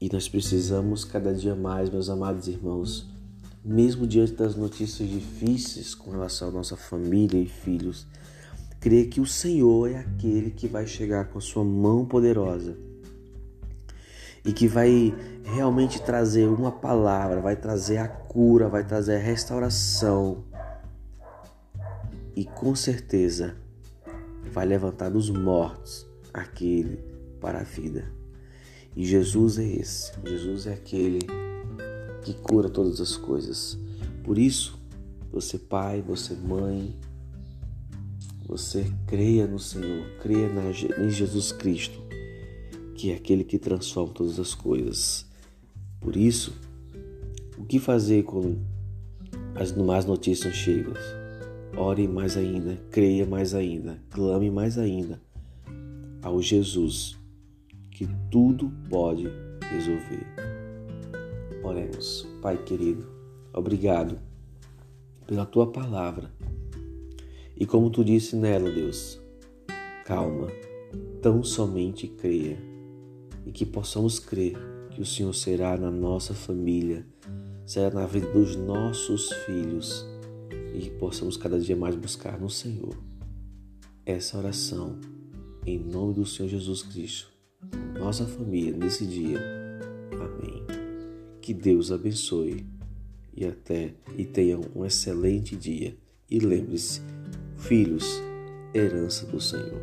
E 0.00 0.10
nós 0.12 0.28
precisamos 0.28 1.04
cada 1.04 1.32
dia 1.32 1.54
mais, 1.54 1.88
meus 1.88 2.10
amados 2.10 2.48
irmãos, 2.48 3.08
mesmo 3.64 4.06
diante 4.06 4.32
das 4.32 4.54
notícias 4.54 5.08
difíceis 5.08 5.94
com 5.94 6.10
relação 6.10 6.48
à 6.48 6.50
nossa 6.50 6.76
família 6.76 7.40
e 7.40 7.46
filhos, 7.46 8.06
crer 8.78 9.08
que 9.08 9.20
o 9.20 9.26
Senhor 9.26 9.90
é 9.90 9.98
aquele 9.98 10.50
que 10.50 10.68
vai 10.68 10.86
chegar 10.86 11.28
com 11.28 11.38
a 11.38 11.40
sua 11.40 11.64
mão 11.64 12.04
poderosa 12.04 12.76
e 14.44 14.52
que 14.52 14.68
vai 14.68 15.14
realmente 15.42 16.00
trazer 16.02 16.46
uma 16.46 16.70
palavra, 16.70 17.40
vai 17.40 17.56
trazer 17.56 17.96
a 17.96 18.06
cura, 18.06 18.68
vai 18.68 18.84
trazer 18.84 19.16
a 19.16 19.18
restauração 19.18 20.44
e 22.36 22.44
com 22.44 22.74
certeza 22.74 23.56
vai 24.52 24.66
levantar 24.66 25.08
dos 25.08 25.30
mortos 25.30 26.06
aquele 26.32 27.00
para 27.40 27.60
a 27.60 27.64
vida. 27.64 28.15
E 28.96 29.04
Jesus 29.04 29.58
é 29.58 29.64
esse, 29.64 30.10
Jesus 30.24 30.66
é 30.66 30.72
aquele 30.72 31.18
que 32.24 32.32
cura 32.32 32.70
todas 32.70 32.98
as 32.98 33.14
coisas. 33.14 33.78
Por 34.24 34.38
isso, 34.38 34.80
você 35.30 35.58
pai, 35.58 36.00
você 36.00 36.34
mãe, 36.34 36.96
você 38.48 38.90
creia 39.06 39.46
no 39.46 39.58
Senhor, 39.58 40.06
creia 40.22 40.48
em 40.98 41.10
Jesus 41.10 41.52
Cristo, 41.52 42.00
que 42.94 43.10
é 43.10 43.16
aquele 43.16 43.44
que 43.44 43.58
transforma 43.58 44.14
todas 44.14 44.40
as 44.40 44.54
coisas. 44.54 45.26
Por 46.00 46.16
isso, 46.16 46.54
o 47.58 47.66
que 47.66 47.78
fazer 47.78 48.22
quando 48.22 48.58
as 49.54 49.72
más 49.72 50.06
notícias 50.06 50.54
chegam? 50.54 50.94
Ore 51.76 52.08
mais 52.08 52.34
ainda, 52.34 52.78
creia 52.90 53.26
mais 53.26 53.54
ainda, 53.54 54.00
clame 54.08 54.50
mais 54.50 54.78
ainda 54.78 55.20
ao 56.22 56.40
Jesus 56.40 57.25
que 57.96 58.06
tudo 58.30 58.70
pode 58.90 59.26
resolver. 59.70 60.26
Oremos. 61.64 62.28
Pai 62.42 62.62
querido, 62.62 63.06
obrigado 63.54 64.20
pela 65.26 65.46
tua 65.46 65.72
palavra. 65.72 66.30
E 67.56 67.64
como 67.64 67.88
tu 67.88 68.04
disse 68.04 68.36
nela, 68.36 68.70
Deus, 68.70 69.18
calma, 70.04 70.48
tão 71.22 71.42
somente 71.42 72.06
creia 72.06 72.58
e 73.46 73.50
que 73.50 73.64
possamos 73.64 74.18
crer 74.18 74.58
que 74.90 75.00
o 75.00 75.06
Senhor 75.06 75.32
será 75.32 75.78
na 75.78 75.90
nossa 75.90 76.34
família, 76.34 77.06
será 77.64 77.88
na 77.88 78.04
vida 78.04 78.30
dos 78.30 78.56
nossos 78.56 79.32
filhos 79.46 80.06
e 80.74 80.80
que 80.80 80.90
possamos 80.90 81.38
cada 81.38 81.58
dia 81.58 81.74
mais 81.74 81.96
buscar 81.96 82.38
no 82.38 82.50
Senhor 82.50 82.94
essa 84.04 84.36
oração 84.36 85.00
em 85.64 85.78
nome 85.78 86.12
do 86.12 86.26
Senhor 86.26 86.48
Jesus 86.50 86.82
Cristo, 86.82 87.35
nossa 87.98 88.26
família 88.26 88.76
nesse 88.76 89.06
dia. 89.06 89.40
Amém. 90.12 90.64
Que 91.40 91.52
Deus 91.52 91.90
abençoe 91.90 92.66
e 93.34 93.44
até 93.44 93.94
e 94.16 94.24
tenham 94.24 94.62
um 94.74 94.84
excelente 94.84 95.54
dia. 95.56 95.96
E 96.30 96.38
lembre-se, 96.38 97.02
filhos, 97.56 98.22
herança 98.74 99.26
do 99.26 99.40
Senhor. 99.40 99.80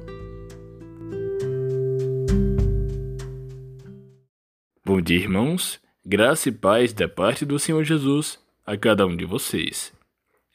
Bom 4.86 5.02
dia, 5.02 5.18
irmãos. 5.18 5.80
Graça 6.06 6.50
e 6.50 6.52
paz 6.52 6.92
da 6.92 7.08
parte 7.08 7.46
do 7.46 7.58
Senhor 7.58 7.84
Jesus 7.84 8.38
a 8.66 8.76
cada 8.76 9.06
um 9.06 9.16
de 9.16 9.26
vocês. 9.26 9.94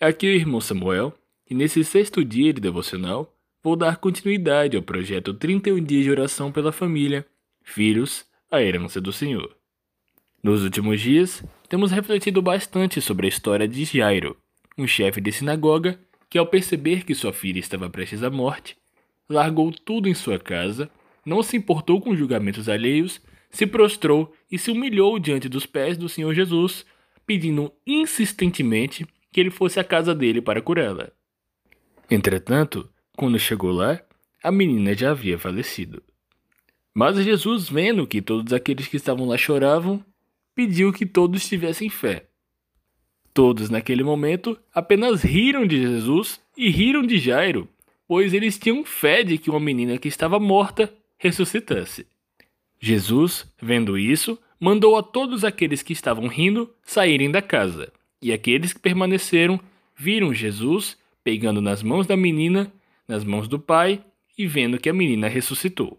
Aqui 0.01 0.27
é 0.27 0.31
o 0.31 0.35
irmão 0.35 0.61
Samuel 0.61 1.15
e 1.49 1.55
nesse 1.55 1.83
sexto 1.83 2.25
dia 2.25 2.53
de 2.53 2.61
devocional 2.61 3.35
vou 3.63 3.77
dar 3.77 3.97
continuidade 3.97 4.77
ao 4.77 4.83
projeto 4.83 5.35
31 5.35 5.83
dias 5.83 6.05
de 6.05 6.11
oração 6.11 6.53
pela 6.53 6.73
família, 6.73 7.27
filhos, 7.63 8.25
a 8.51 8.63
herança 8.63 9.01
do 9.01 9.13
Senhor. 9.13 9.57
Nos 10.43 10.63
últimos 10.63 11.01
dias, 11.01 11.45
temos 11.69 11.91
refletido 11.91 12.41
bastante 12.41 13.01
sobre 13.01 13.27
a 13.27 13.29
história 13.29 13.67
de 13.67 13.85
Jairo, 13.85 14.37
um 14.77 14.87
chefe 14.87 15.21
de 15.21 15.33
sinagoga 15.33 15.99
que, 16.31 16.39
ao 16.39 16.47
perceber 16.47 17.05
que 17.05 17.15
sua 17.15 17.33
filha 17.33 17.59
estava 17.59 17.91
prestes 17.91 18.23
à 18.23 18.31
morte, 18.31 18.77
largou 19.29 19.73
tudo 19.73 20.09
em 20.09 20.15
sua 20.15 20.39
casa, 20.39 20.91
não 21.25 21.43
se 21.43 21.57
importou 21.57 22.01
com 22.01 22.17
julgamentos 22.17 22.69
alheios, 22.69 23.21
se 23.51 23.67
prostrou 23.67 24.33
e 24.51 24.59
se 24.59 24.71
humilhou 24.71 25.19
diante 25.19 25.49
dos 25.49 25.67
pés 25.67 25.97
do 25.97 26.09
Senhor 26.09 26.33
Jesus, 26.35 26.87
pedindo 27.27 27.73
insistentemente 27.87 29.07
que 29.33 29.41
ele 29.41 29.51
fosse 29.51 29.79
à 29.81 29.85
casa 29.85 30.15
dele 30.15 30.41
para 30.41 30.63
curá-la. 30.63 31.11
Entretanto, 32.11 32.89
quando 33.19 33.37
chegou 33.37 33.73
lá, 33.73 34.01
a 34.41 34.53
menina 34.53 34.95
já 34.95 35.11
havia 35.11 35.37
falecido. 35.37 36.01
Mas 36.95 37.17
Jesus, 37.17 37.69
vendo 37.69 38.07
que 38.07 38.23
todos 38.23 38.53
aqueles 38.53 38.87
que 38.87 38.97
estavam 38.97 39.27
lá 39.27 39.37
choravam, 39.37 40.05
pediu 40.55 40.93
que 40.93 41.05
todos 41.05 41.49
tivessem 41.49 41.91
fé. 41.91 42.27
Todos 43.35 43.71
naquele 43.71 44.05
momento 44.05 44.57
apenas 44.73 45.25
riram 45.25 45.67
de 45.67 45.81
Jesus 45.81 46.41
e 46.57 46.71
riram 46.71 47.03
de 47.03 47.19
Jairo, 47.19 47.69
pois 48.07 48.33
eles 48.33 48.57
tinham 48.57 48.85
fé 48.85 49.25
de 49.25 49.37
que 49.37 49.51
uma 49.51 49.59
menina 49.59 49.99
que 49.99 50.07
estava 50.07 50.39
morta 50.39 50.89
ressuscitasse. 51.19 52.07
Jesus, 52.81 53.53
vendo 53.61 53.99
isso, 53.99 54.39
mandou 54.61 54.97
a 54.97 55.03
todos 55.03 55.43
aqueles 55.43 55.83
que 55.83 55.93
estavam 55.93 56.29
rindo 56.29 56.73
saírem 56.85 57.33
da 57.33 57.43
casa, 57.43 57.93
e 58.23 58.33
aqueles 58.33 58.73
que 58.73 58.79
permaneceram 58.79 59.59
viram 59.97 60.33
Jesus 60.33 60.97
pegando 61.25 61.61
nas 61.61 61.83
mãos 61.83 62.07
da 62.07 62.17
menina, 62.17 62.73
nas 63.09 63.25
mãos 63.25 63.49
do 63.49 63.59
pai 63.59 64.05
e 64.37 64.47
vendo 64.47 64.79
que 64.79 64.91
a 64.91 64.95
menina 64.95 65.27
ressuscitou. 65.27 65.99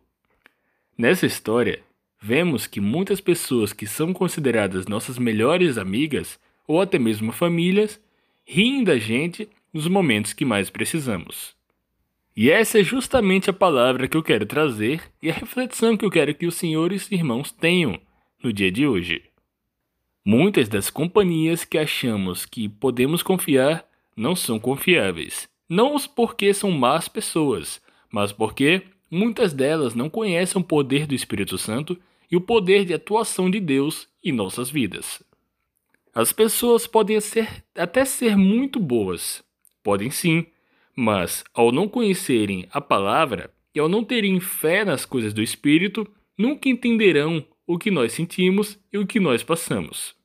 Nessa 0.97 1.25
história, 1.25 1.81
vemos 2.21 2.67
que 2.67 2.79
muitas 2.79 3.19
pessoas 3.19 3.73
que 3.73 3.87
são 3.87 4.13
consideradas 4.13 4.85
nossas 4.85 5.17
melhores 5.17 5.77
amigas 5.77 6.39
ou 6.67 6.79
até 6.79 6.99
mesmo 6.99 7.31
famílias 7.31 7.99
riem 8.45 8.83
da 8.83 8.97
gente 8.97 9.49
nos 9.73 9.87
momentos 9.87 10.33
que 10.33 10.45
mais 10.45 10.69
precisamos. 10.69 11.57
E 12.35 12.49
essa 12.49 12.79
é 12.79 12.83
justamente 12.83 13.49
a 13.49 13.53
palavra 13.53 14.07
que 14.07 14.15
eu 14.15 14.23
quero 14.23 14.45
trazer 14.45 15.01
e 15.21 15.29
a 15.29 15.33
reflexão 15.33 15.97
que 15.97 16.05
eu 16.05 16.11
quero 16.11 16.33
que 16.33 16.45
os 16.45 16.55
senhores 16.55 17.11
irmãos 17.11 17.51
tenham 17.51 17.99
no 18.41 18.53
dia 18.53 18.71
de 18.71 18.87
hoje. 18.87 19.23
Muitas 20.23 20.69
das 20.69 20.89
companhias 20.89 21.65
que 21.65 21.77
achamos 21.77 22.45
que 22.45 22.69
podemos 22.69 23.23
confiar 23.23 23.83
não 24.15 24.35
são 24.35 24.59
confiáveis. 24.59 25.48
Não 25.69 25.95
porque 25.99 26.51
são 26.51 26.71
más 26.71 27.07
pessoas, 27.07 27.79
mas 28.11 28.31
porque 28.31 28.81
muitas 29.09 29.53
delas 29.53 29.93
não 29.93 30.09
conhecem 30.09 30.59
o 30.59 30.65
poder 30.65 31.05
do 31.05 31.13
Espírito 31.13 31.59
Santo 31.59 31.95
e 32.31 32.35
o 32.35 32.41
poder 32.41 32.85
de 32.85 32.93
atuação 32.93 33.49
de 33.49 33.59
Deus 33.59 34.07
em 34.23 34.31
nossas 34.31 34.69
vidas. 34.69 35.23
As 36.13 36.33
pessoas 36.33 36.87
podem 36.87 37.19
ser, 37.21 37.63
até 37.75 38.03
ser 38.03 38.35
muito 38.35 38.79
boas, 38.79 39.43
podem 39.83 40.09
sim, 40.09 40.47
mas 40.95 41.43
ao 41.53 41.71
não 41.71 41.87
conhecerem 41.87 42.67
a 42.71 42.81
palavra 42.81 43.53
e 43.73 43.79
ao 43.79 43.87
não 43.87 44.03
terem 44.03 44.39
fé 44.39 44.83
nas 44.83 45.05
coisas 45.05 45.33
do 45.33 45.41
Espírito, 45.41 46.07
nunca 46.37 46.67
entenderão 46.67 47.45
o 47.65 47.77
que 47.77 47.91
nós 47.91 48.13
sentimos 48.13 48.79
e 48.91 48.97
o 48.97 49.05
que 49.05 49.19
nós 49.19 49.43
passamos. 49.43 50.15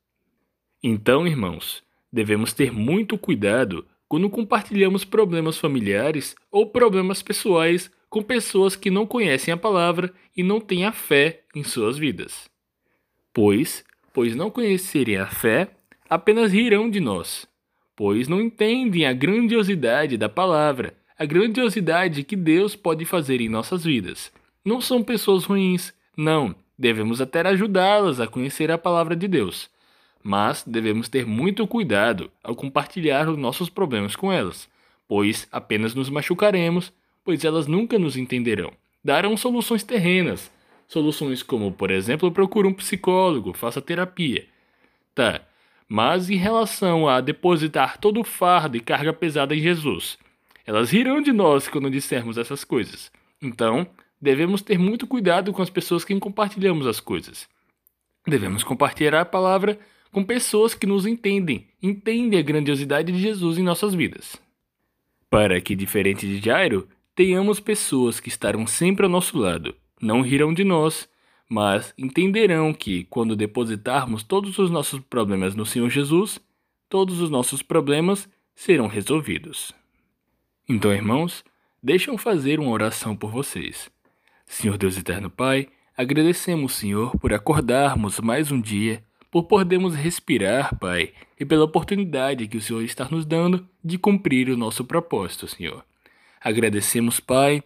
Então, 0.83 1.27
irmãos, 1.27 1.83
devemos 2.11 2.53
ter 2.53 2.73
muito 2.73 3.19
cuidado 3.19 3.87
quando 4.09 4.31
compartilhamos 4.31 5.05
problemas 5.05 5.59
familiares 5.59 6.35
ou 6.51 6.67
problemas 6.67 7.23
pessoais 7.23 7.91
com 8.09 8.23
pessoas 8.23 8.77
que 8.77 8.91
não 8.91 9.07
conhecem 9.07 9.53
a 9.53 9.57
palavra 9.57 10.13
e 10.37 10.43
não 10.43 10.61
têm 10.61 10.85
a 10.85 10.93
fé 10.93 11.43
em 11.55 11.65
suas 11.65 11.99
vidas. 11.99 12.49
Pois, 13.33 13.85
pois 14.13 14.37
não 14.37 14.51
conhecerem 14.51 15.17
a 15.17 15.27
fé, 15.27 15.71
apenas 16.09 16.53
rirão 16.53 16.89
de 16.89 17.01
nós, 17.01 17.47
pois 17.97 18.29
não 18.29 18.41
entendem 18.41 19.05
a 19.05 19.13
grandiosidade 19.13 20.17
da 20.17 20.29
palavra, 20.29 20.95
a 21.19 21.25
grandiosidade 21.25 22.23
que 22.23 22.37
Deus 22.37 22.77
pode 22.77 23.05
fazer 23.05 23.41
em 23.41 23.49
nossas 23.49 23.85
vidas. 23.85 24.33
Não 24.65 24.81
são 24.81 25.03
pessoas 25.03 25.45
ruins, 25.45 25.93
não, 26.17 26.55
devemos 26.79 27.21
até 27.21 27.41
ajudá-las 27.41 28.21
a 28.21 28.27
conhecer 28.27 28.71
a 28.71 28.79
palavra 28.79 29.17
de 29.17 29.27
Deus. 29.27 29.69
Mas 30.27 30.65
devemos 30.67 31.07
ter 31.07 31.27
muito 31.27 31.67
cuidado 31.67 32.31
ao 32.43 32.57
compartilhar 32.57 33.29
os 33.29 33.37
nossos 33.37 33.69
problemas 33.69 34.17
com 34.17 34.33
elas, 34.33 34.67
pois 35.07 35.47
apenas 35.53 35.95
nos 35.95 36.09
machucaremos, 36.09 36.91
pois 37.23 37.45
elas 37.45 37.67
nunca 37.67 37.99
nos 37.99 38.17
entenderão. 38.17 38.73
Darão 39.05 39.37
soluções 39.37 39.83
terrenas, 39.83 40.51
soluções 40.89 41.43
como, 41.43 41.71
por 41.71 41.91
exemplo, 41.91 42.33
procure 42.33 42.67
um 42.67 42.73
psicólogo, 42.73 43.53
faça 43.53 43.83
terapia. 43.83 44.47
Tá, 45.15 45.43
mas 45.87 46.31
em 46.31 46.37
relação 46.37 47.07
a 47.07 47.21
depositar 47.21 47.99
todo 47.99 48.21
o 48.21 48.25
fardo 48.25 48.79
e 48.79 48.81
carga 48.81 49.13
pesada 49.13 49.55
em 49.55 49.61
Jesus, 49.61 50.19
elas 50.67 50.91
rirão 50.91 51.21
de 51.21 51.33
nós 51.33 51.69
quando 51.69 51.91
dissermos 51.91 52.39
essas 52.39 52.65
coisas. 52.65 53.13
Então, 53.43 53.87
devemos 54.19 54.63
ter 54.63 54.79
muito 54.79 55.07
cuidado 55.07 55.53
com 55.53 55.61
as 55.61 55.69
pessoas 55.69 56.03
que 56.03 56.19
compartilhamos 56.19 56.87
as 56.87 56.99
coisas. 56.99 57.47
Devemos 58.27 58.65
compartilhar 58.65 59.21
a 59.21 59.27
palavra 59.27 59.79
com 60.15 60.23
pessoas 60.23 60.77
que 60.77 60.87
nos 60.87 61.07
entendem, 61.07 61.67
entendem 61.83 62.39
a 62.39 62.43
grandiosidade 62.43 63.11
de 63.11 63.19
Jesus 63.19 63.59
em 63.59 63.65
nossas 63.65 63.93
vidas. 63.95 64.41
Para 65.29 65.61
que, 65.61 65.75
diferente 65.75 66.25
de 66.25 66.39
Jairo, 66.39 66.87
tenhamos 67.17 67.59
pessoas 67.59 68.21
que 68.21 68.29
estarão 68.29 68.65
sempre 68.65 69.05
ao 69.05 69.11
nosso 69.11 69.37
lado, 69.37 69.75
não 70.01 70.23
rirão 70.23 70.55
de 70.55 70.63
nós, 70.63 71.09
mas 71.51 71.93
entenderão 71.99 72.73
que, 72.73 73.03
quando 73.11 73.35
depositarmos 73.35 74.23
todos 74.23 74.57
os 74.57 74.71
nossos 74.71 75.01
problemas 75.01 75.57
no 75.57 75.67
Senhor 75.67 75.91
Jesus, 75.91 76.41
todos 76.89 77.21
os 77.21 77.29
nossos 77.29 77.61
problemas 77.61 78.29
serão 78.55 78.87
resolvidos. 78.87 79.73
Então, 80.69 80.93
irmãos, 80.93 81.45
deixem 81.83 82.15
eu 82.15 82.19
fazer 82.19 82.61
uma 82.61 82.71
oração 82.71 83.17
por 83.17 83.33
vocês. 83.33 83.91
Senhor 84.47 84.79
Deus 84.79 84.97
Eterno 84.97 85.29
Pai, 85.29 85.67
agradecemos, 85.97 86.75
Senhor, 86.75 87.19
por 87.19 87.33
acordarmos 87.33 88.21
mais 88.21 88.53
um 88.53 88.61
dia, 88.61 89.03
por 89.35 89.47
podermos 89.47 89.97
respirar, 89.97 90.79
Pai, 90.79 91.13
e 91.41 91.45
pela 91.45 91.65
oportunidade 91.65 92.47
que 92.47 92.57
o 92.57 92.61
Senhor 92.61 92.85
está 92.85 93.09
nos 93.11 93.27
dando 93.27 93.69
de 93.83 93.99
cumprir 93.99 94.49
o 94.49 94.57
nosso 94.57 94.85
propósito, 94.85 95.49
Senhor. 95.49 95.85
Agradecemos, 96.41 97.19
Pai, 97.19 97.61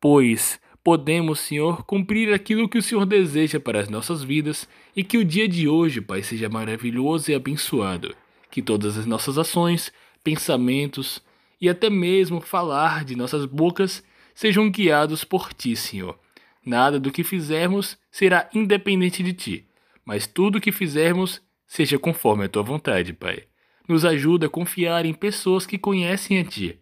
pois 0.00 0.60
podemos, 0.82 1.38
Senhor, 1.38 1.84
cumprir 1.84 2.34
aquilo 2.34 2.68
que 2.68 2.78
o 2.78 2.82
Senhor 2.82 3.06
deseja 3.06 3.60
para 3.60 3.78
as 3.78 3.88
nossas 3.88 4.24
vidas 4.24 4.68
e 4.96 5.04
que 5.04 5.16
o 5.16 5.24
dia 5.24 5.46
de 5.46 5.68
hoje, 5.68 6.00
Pai, 6.00 6.24
seja 6.24 6.48
maravilhoso 6.48 7.30
e 7.30 7.36
abençoado. 7.36 8.12
Que 8.50 8.60
todas 8.60 8.98
as 8.98 9.06
nossas 9.06 9.38
ações, 9.38 9.92
pensamentos 10.24 11.22
e 11.60 11.68
até 11.68 11.88
mesmo 11.88 12.40
falar 12.40 13.04
de 13.04 13.14
nossas 13.14 13.44
bocas 13.44 14.02
sejam 14.34 14.68
guiados 14.68 15.22
por 15.22 15.52
Ti, 15.52 15.76
Senhor. 15.76 16.18
Nada 16.64 16.98
do 16.98 17.12
que 17.12 17.22
fizermos 17.22 17.96
será 18.10 18.50
independente 18.52 19.22
de 19.22 19.32
Ti, 19.32 19.65
mas 20.06 20.26
tudo 20.26 20.56
o 20.56 20.60
que 20.60 20.72
fizermos 20.72 21.42
seja 21.66 21.98
conforme 21.98 22.44
a 22.44 22.48
Tua 22.48 22.62
vontade, 22.62 23.12
Pai. 23.12 23.42
Nos 23.86 24.04
ajuda 24.04 24.46
a 24.46 24.50
confiar 24.50 25.04
em 25.04 25.12
pessoas 25.12 25.66
que 25.66 25.76
conhecem 25.76 26.38
a 26.38 26.44
Ti 26.44 26.80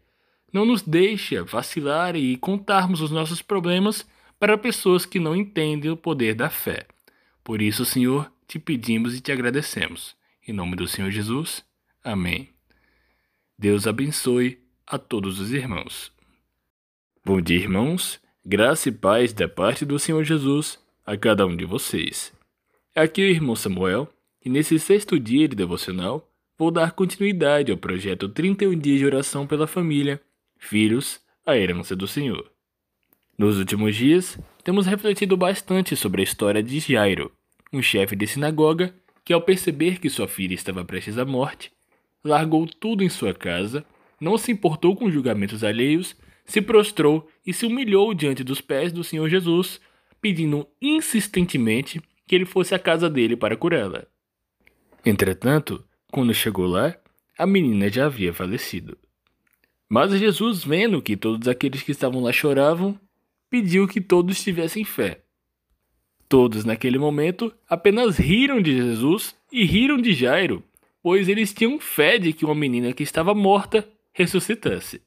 não 0.55 0.65
nos 0.65 0.83
deixa 0.83 1.43
vacilar 1.43 2.15
e 2.15 2.37
contarmos 2.37 3.01
os 3.01 3.11
nossos 3.11 3.43
problemas 3.43 4.07
para 4.39 4.57
pessoas 4.57 5.05
que 5.05 5.19
não 5.19 5.35
entendem 5.35 5.91
o 5.91 5.97
poder 5.97 6.33
da 6.37 6.49
fé. 6.49 6.87
Por 7.43 7.61
isso, 7.61 7.85
Senhor, 7.85 8.33
te 8.47 8.61
pedimos 8.61 9.17
e 9.17 9.21
te 9.21 9.33
agradecemos. 9.33 10.15
Em 10.47 10.53
nome 10.53 10.77
do 10.77 10.87
Senhor 10.87 11.11
Jesus. 11.11 11.65
Amém. 12.05 12.51
Deus 13.59 13.85
abençoe 13.89 14.61
a 14.87 14.97
todos 14.97 15.41
os 15.41 15.51
irmãos. 15.51 16.13
Bom 17.25 17.41
dia, 17.41 17.59
irmãos. 17.59 18.21
Graça 18.47 18.91
e 18.91 18.93
paz 18.93 19.33
da 19.33 19.49
parte 19.49 19.85
do 19.85 19.99
Senhor 19.99 20.23
Jesus 20.23 20.79
a 21.05 21.17
cada 21.17 21.45
um 21.47 21.57
de 21.57 21.65
vocês. 21.65 22.34
Aqui 22.97 23.23
é 23.23 23.25
o 23.25 23.29
irmão 23.29 23.57
Samuel, 23.57 24.09
e 24.45 24.49
nesse 24.49 24.79
sexto 24.79 25.19
dia 25.19 25.49
de 25.49 25.57
devocional, 25.57 26.31
vou 26.57 26.71
dar 26.71 26.93
continuidade 26.93 27.73
ao 27.73 27.77
projeto 27.77 28.29
31 28.29 28.79
Dias 28.79 29.01
de 29.01 29.07
Oração 29.07 29.49
pela 29.49 29.67
Família 29.67 30.21
filhos, 30.57 31.21
a 31.45 31.57
herança 31.57 31.97
do 31.97 32.07
Senhor. 32.07 32.49
Nos 33.37 33.59
últimos 33.59 33.97
dias, 33.97 34.39
temos 34.63 34.87
refletido 34.87 35.37
bastante 35.37 35.97
sobre 35.97 36.21
a 36.21 36.25
história 36.25 36.63
de 36.63 36.79
Jairo, 36.79 37.33
um 37.73 37.83
chefe 37.83 38.15
de 38.15 38.29
sinagoga 38.29 38.95
que, 39.25 39.33
ao 39.33 39.43
perceber 39.43 39.99
que 39.99 40.09
sua 40.09 40.29
filha 40.29 40.55
estava 40.55 40.85
prestes 40.85 41.19
à 41.19 41.25
morte, 41.25 41.73
largou 42.23 42.65
tudo 42.65 43.03
em 43.03 43.09
sua 43.09 43.35
casa, 43.35 43.85
não 44.21 44.39
se 44.39 44.53
importou 44.53 44.95
com 44.95 45.11
julgamentos 45.11 45.65
alheios, 45.65 46.15
se 46.45 46.63
prostrou 46.63 47.29
e 47.45 47.53
se 47.53 47.67
humilhou 47.67 48.15
diante 48.15 48.45
dos 48.45 48.61
pés 48.61 48.93
do 48.93 49.03
Senhor 49.03 49.29
Jesus, 49.29 49.81
pedindo 50.21 50.65
insistentemente 50.81 52.01
que 52.27 52.35
ele 52.35 52.45
fosse 52.45 52.75
à 52.75 52.79
casa 52.79 53.09
dele 53.09 53.37
para 53.37 53.57
curá-la. 53.57 54.05
Entretanto, 55.05 55.85
quando 56.11 56.33
chegou 56.33 56.67
lá, 56.67 56.97
a 57.37 57.47
menina 57.47 57.89
já 57.89 58.07
havia 58.07 58.33
falecido. 58.33 58.97
Mas 59.89 60.13
Jesus, 60.13 60.65
vendo 60.65 61.03
que 61.03 61.17
todos 61.17 61.47
aqueles 61.47 61.83
que 61.83 61.93
estavam 61.93 62.23
lá 62.23 62.33
choravam, 62.33 62.99
pediu 63.51 63.87
que 63.87 64.01
todos 64.01 64.43
tivessem 64.43 64.85
fé. 64.85 65.21
Todos 66.29 66.65
naquele 66.65 66.99
momento 66.99 67.53
apenas 67.69 68.17
riram 68.17 68.61
de 68.61 68.75
Jesus 68.75 69.37
e 69.53 69.65
riram 69.65 69.99
de 69.99 70.13
Jairo, 70.13 70.65
pois 71.03 71.29
eles 71.29 71.53
tinham 71.53 71.79
fé 71.79 72.19
de 72.19 72.33
que 72.33 72.45
uma 72.45 72.55
menina 72.55 72.93
que 72.93 73.03
estava 73.03 73.35
morta 73.35 73.87
ressuscitasse. 74.13 75.03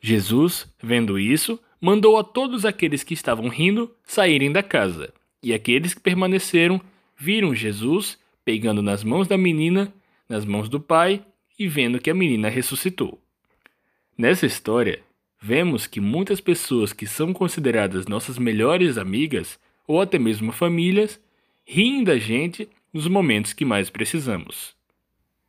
Jesus, 0.00 0.66
vendo 0.82 1.18
isso, 1.18 1.60
mandou 1.80 2.18
a 2.18 2.24
todos 2.24 2.64
aqueles 2.64 3.04
que 3.04 3.14
estavam 3.14 3.48
rindo 3.48 3.94
saírem 4.02 4.50
da 4.50 4.62
casa, 4.62 5.12
e 5.42 5.52
aqueles 5.52 5.94
que 5.94 6.00
permaneceram 6.00 6.80
viram 7.16 7.54
Jesus 7.54 8.18
pegando 8.44 8.82
nas 8.82 9.04
mãos 9.04 9.28
da 9.28 9.36
menina, 9.36 9.92
nas 10.28 10.44
mãos 10.44 10.68
do 10.68 10.80
pai, 10.80 11.24
e 11.58 11.68
vendo 11.68 12.00
que 12.00 12.10
a 12.10 12.14
menina 12.14 12.48
ressuscitou. 12.48 13.20
Nessa 14.16 14.46
história, 14.46 15.02
vemos 15.40 15.86
que 15.86 16.00
muitas 16.00 16.40
pessoas 16.40 16.92
que 16.92 17.06
são 17.06 17.32
consideradas 17.32 18.06
nossas 18.06 18.38
melhores 18.38 18.98
amigas 18.98 19.58
ou 19.86 20.00
até 20.00 20.18
mesmo 20.18 20.52
famílias 20.52 21.20
riem 21.64 22.02
da 22.02 22.18
gente 22.18 22.68
nos 22.92 23.06
momentos 23.06 23.52
que 23.52 23.64
mais 23.64 23.90
precisamos. 23.90 24.74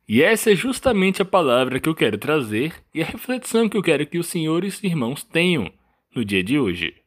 E 0.08 0.22
essa 0.22 0.52
é 0.52 0.54
justamente 0.54 1.22
a 1.22 1.24
palavra 1.24 1.80
que 1.80 1.88
eu 1.88 1.94
quero 1.94 2.18
trazer 2.18 2.74
e 2.94 3.02
a 3.02 3.06
reflexão 3.06 3.68
que 3.68 3.76
eu 3.76 3.82
quero 3.82 4.06
que 4.06 4.18
os 4.18 4.26
senhores 4.26 4.82
e 4.82 4.86
irmãos 4.86 5.22
tenham 5.24 5.72
no 6.14 6.24
dia 6.24 6.42
de 6.42 6.58
hoje. 6.58 7.01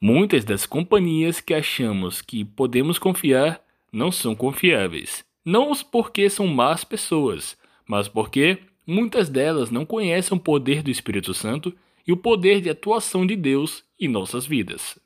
Muitas 0.00 0.44
das 0.44 0.66
companhias 0.66 1.40
que 1.40 1.54
achamos 1.54 2.20
que 2.20 2.44
podemos 2.44 2.98
confiar 2.98 3.62
não 3.90 4.12
são 4.12 4.34
confiáveis. 4.34 5.24
Não 5.44 5.72
porque 5.90 6.28
são 6.28 6.46
más 6.46 6.84
pessoas, 6.84 7.56
mas 7.86 8.08
porque 8.08 8.58
muitas 8.86 9.28
delas 9.28 9.70
não 9.70 9.86
conhecem 9.86 10.36
o 10.36 10.40
poder 10.40 10.82
do 10.82 10.90
Espírito 10.90 11.32
Santo 11.32 11.74
e 12.06 12.12
o 12.12 12.16
poder 12.16 12.60
de 12.60 12.68
atuação 12.68 13.26
de 13.26 13.34
Deus 13.34 13.84
em 13.98 14.08
nossas 14.08 14.46
vidas. 14.46 14.98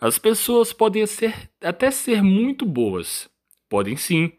As 0.00 0.18
pessoas 0.18 0.72
podem 0.72 1.04
ser, 1.06 1.50
até 1.60 1.90
ser 1.90 2.22
muito 2.22 2.64
boas, 2.64 3.28
podem 3.68 3.96
sim, 3.96 4.30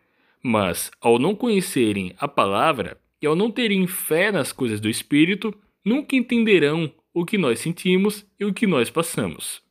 mas 0.41 0.91
ao 1.01 1.19
não 1.19 1.35
conhecerem 1.35 2.13
a 2.17 2.27
palavra 2.27 2.97
e 3.21 3.27
ao 3.27 3.35
não 3.35 3.51
terem 3.51 3.85
fé 3.87 4.31
nas 4.31 4.51
coisas 4.51 4.79
do 4.79 4.89
Espírito, 4.89 5.53
nunca 5.83 6.15
entenderão 6.15 6.91
o 7.19 7.25
que 7.25 7.35
nós 7.35 7.59
sentimos 7.59 8.23
e 8.39 8.45
o 8.45 8.53
que 8.53 8.67
nós 8.67 8.91
passamos. 8.91 9.63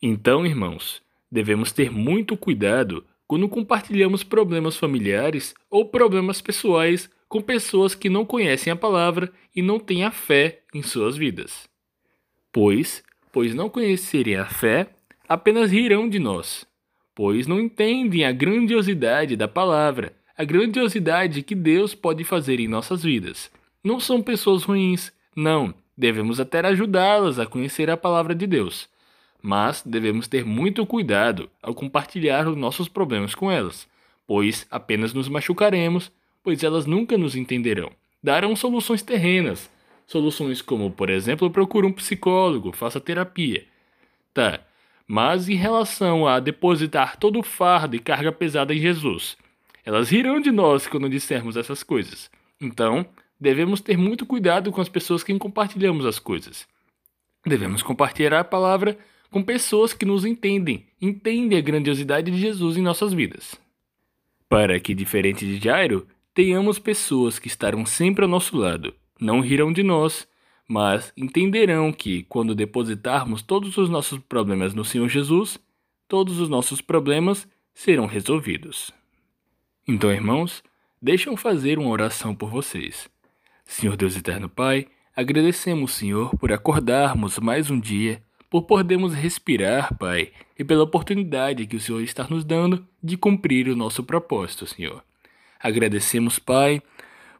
Então, 0.00 0.46
irmãos, 0.46 1.02
devemos 1.30 1.72
ter 1.72 1.90
muito 1.90 2.38
cuidado 2.38 3.04
quando 3.26 3.50
compartilhamos 3.50 4.24
problemas 4.24 4.78
familiares 4.78 5.54
ou 5.68 5.84
problemas 5.84 6.40
pessoais 6.40 7.10
com 7.28 7.42
pessoas 7.42 7.94
que 7.94 8.08
não 8.08 8.24
conhecem 8.24 8.72
a 8.72 8.76
palavra 8.76 9.30
e 9.54 9.60
não 9.60 9.78
têm 9.78 10.04
a 10.04 10.10
fé 10.10 10.62
em 10.72 10.82
suas 10.82 11.18
vidas. 11.18 11.68
Pois, 12.50 13.04
pois 13.30 13.54
não 13.54 13.68
conhecerem 13.68 14.36
a 14.36 14.46
fé, 14.46 14.88
apenas 15.28 15.70
rirão 15.70 16.08
de 16.08 16.18
nós, 16.18 16.66
pois 17.14 17.46
não 17.46 17.60
entendem 17.60 18.24
a 18.24 18.32
grandiosidade 18.32 19.36
da 19.36 19.46
palavra, 19.46 20.16
a 20.34 20.44
grandiosidade 20.44 21.42
que 21.42 21.54
Deus 21.54 21.94
pode 21.94 22.24
fazer 22.24 22.58
em 22.58 22.68
nossas 22.68 23.02
vidas. 23.02 23.50
Não 23.82 24.00
são 24.00 24.22
pessoas 24.22 24.62
ruins, 24.62 25.12
não, 25.36 25.74
devemos 25.96 26.40
até 26.40 26.60
ajudá-las 26.66 27.38
a 27.38 27.46
conhecer 27.46 27.90
a 27.90 27.96
palavra 27.96 28.34
de 28.34 28.46
Deus. 28.46 28.88
Mas 29.42 29.82
devemos 29.84 30.26
ter 30.26 30.44
muito 30.44 30.86
cuidado 30.86 31.50
ao 31.62 31.74
compartilhar 31.74 32.48
os 32.48 32.56
nossos 32.56 32.88
problemas 32.88 33.34
com 33.34 33.50
elas, 33.50 33.86
pois 34.26 34.66
apenas 34.70 35.12
nos 35.12 35.28
machucaremos, 35.28 36.10
pois 36.42 36.62
elas 36.62 36.86
nunca 36.86 37.18
nos 37.18 37.36
entenderão. 37.36 37.90
Darão 38.22 38.56
soluções 38.56 39.02
terrenas, 39.02 39.70
soluções 40.06 40.62
como, 40.62 40.90
por 40.90 41.10
exemplo, 41.10 41.50
procure 41.50 41.86
um 41.86 41.92
psicólogo, 41.92 42.72
faça 42.72 43.00
terapia. 43.00 43.64
Tá, 44.32 44.60
mas 45.06 45.48
em 45.48 45.54
relação 45.54 46.26
a 46.26 46.40
depositar 46.40 47.18
todo 47.18 47.38
o 47.38 47.42
fardo 47.42 47.94
e 47.94 47.98
carga 47.98 48.32
pesada 48.32 48.74
em 48.74 48.78
Jesus, 48.78 49.36
elas 49.84 50.08
rirão 50.08 50.40
de 50.40 50.50
nós 50.50 50.86
quando 50.86 51.08
dissermos 51.08 51.56
essas 51.56 51.82
coisas. 51.82 52.30
Então, 52.60 53.06
devemos 53.40 53.80
ter 53.80 53.96
muito 53.96 54.24
cuidado 54.26 54.70
com 54.72 54.80
as 54.80 54.88
pessoas 54.88 55.22
que 55.22 55.36
compartilhamos 55.38 56.06
as 56.06 56.18
coisas. 56.18 56.66
Devemos 57.46 57.82
compartilhar 57.82 58.40
a 58.40 58.44
palavra 58.44 58.98
com 59.30 59.42
pessoas 59.42 59.92
que 59.92 60.04
nos 60.04 60.24
entendem, 60.24 60.86
entendem 61.00 61.58
a 61.58 61.62
grandiosidade 61.62 62.30
de 62.30 62.38
Jesus 62.38 62.76
em 62.76 62.82
nossas 62.82 63.12
vidas. 63.12 63.54
Para 64.48 64.78
que, 64.78 64.94
diferente 64.94 65.44
de 65.44 65.62
Jairo, 65.62 66.06
tenhamos 66.32 66.78
pessoas 66.78 67.38
que 67.38 67.48
estarão 67.48 67.84
sempre 67.84 68.24
ao 68.24 68.30
nosso 68.30 68.56
lado, 68.56 68.94
não 69.20 69.40
rirão 69.40 69.72
de 69.72 69.82
nós, 69.82 70.26
mas 70.68 71.12
entenderão 71.16 71.92
que, 71.92 72.22
quando 72.24 72.54
depositarmos 72.54 73.42
todos 73.42 73.76
os 73.76 73.90
nossos 73.90 74.18
problemas 74.20 74.72
no 74.72 74.84
Senhor 74.84 75.08
Jesus, 75.08 75.58
todos 76.08 76.38
os 76.38 76.48
nossos 76.48 76.80
problemas 76.80 77.46
serão 77.74 78.06
resolvidos. 78.06 78.92
Então, 79.86 80.10
irmãos, 80.10 80.62
deixam 81.02 81.36
fazer 81.36 81.78
uma 81.78 81.90
oração 81.90 82.34
por 82.34 82.48
vocês. 82.50 83.08
Senhor 83.64 83.96
Deus 83.96 84.16
Eterno 84.16 84.48
Pai, 84.48 84.86
agradecemos, 85.16 85.92
Senhor, 85.92 86.36
por 86.36 86.52
acordarmos 86.52 87.38
mais 87.38 87.70
um 87.70 87.80
dia, 87.80 88.22
por 88.50 88.62
podermos 88.62 89.14
respirar, 89.14 89.96
Pai, 89.98 90.30
e 90.58 90.62
pela 90.62 90.84
oportunidade 90.84 91.66
que 91.66 91.76
o 91.76 91.80
Senhor 91.80 92.00
está 92.02 92.26
nos 92.28 92.44
dando 92.44 92.86
de 93.02 93.16
cumprir 93.16 93.68
o 93.68 93.76
nosso 93.76 94.04
propósito, 94.04 94.66
Senhor. 94.66 95.02
Agradecemos, 95.58 96.38
Pai, 96.38 96.82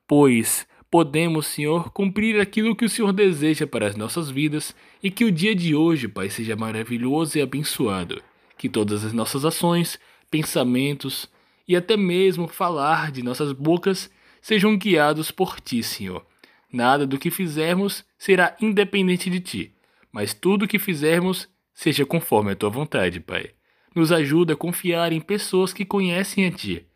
pois 0.08 0.66
podemos, 0.90 1.46
Senhor, 1.46 1.90
cumprir 1.90 2.40
aquilo 2.40 2.74
que 2.74 2.84
o 2.84 2.88
Senhor 2.88 3.12
deseja 3.12 3.66
para 3.66 3.86
as 3.86 3.96
nossas 3.96 4.30
vidas 4.30 4.74
e 5.02 5.10
que 5.10 5.24
o 5.24 5.30
dia 5.30 5.54
de 5.54 5.74
hoje, 5.74 6.08
Pai, 6.08 6.30
seja 6.30 6.56
maravilhoso 6.56 7.36
e 7.38 7.42
abençoado. 7.42 8.22
Que 8.56 8.68
todas 8.68 9.04
as 9.04 9.12
nossas 9.12 9.44
ações, 9.44 9.98
pensamentos 10.30 11.28
e 11.66 11.76
até 11.76 11.96
mesmo 11.96 12.48
falar 12.48 13.10
de 13.12 13.22
nossas 13.22 13.52
bocas 13.52 14.10
sejam 14.44 14.76
guiados 14.76 15.30
por 15.30 15.58
Ti, 15.58 15.82
Senhor. 15.82 16.26
Nada 16.70 17.06
do 17.06 17.18
que 17.18 17.30
fizermos 17.30 18.04
será 18.18 18.54
independente 18.60 19.30
de 19.30 19.40
Ti, 19.40 19.74
mas 20.12 20.34
tudo 20.34 20.64
o 20.64 20.68
que 20.68 20.78
fizermos 20.78 21.48
seja 21.72 22.04
conforme 22.04 22.52
a 22.52 22.56
Tua 22.56 22.68
vontade, 22.68 23.20
Pai. 23.20 23.52
Nos 23.94 24.12
ajuda 24.12 24.52
a 24.52 24.56
confiar 24.56 25.12
em 25.12 25.20
pessoas 25.20 25.72
que 25.72 25.86
conhecem 25.86 26.44
a 26.44 26.50
Ti 26.50 26.86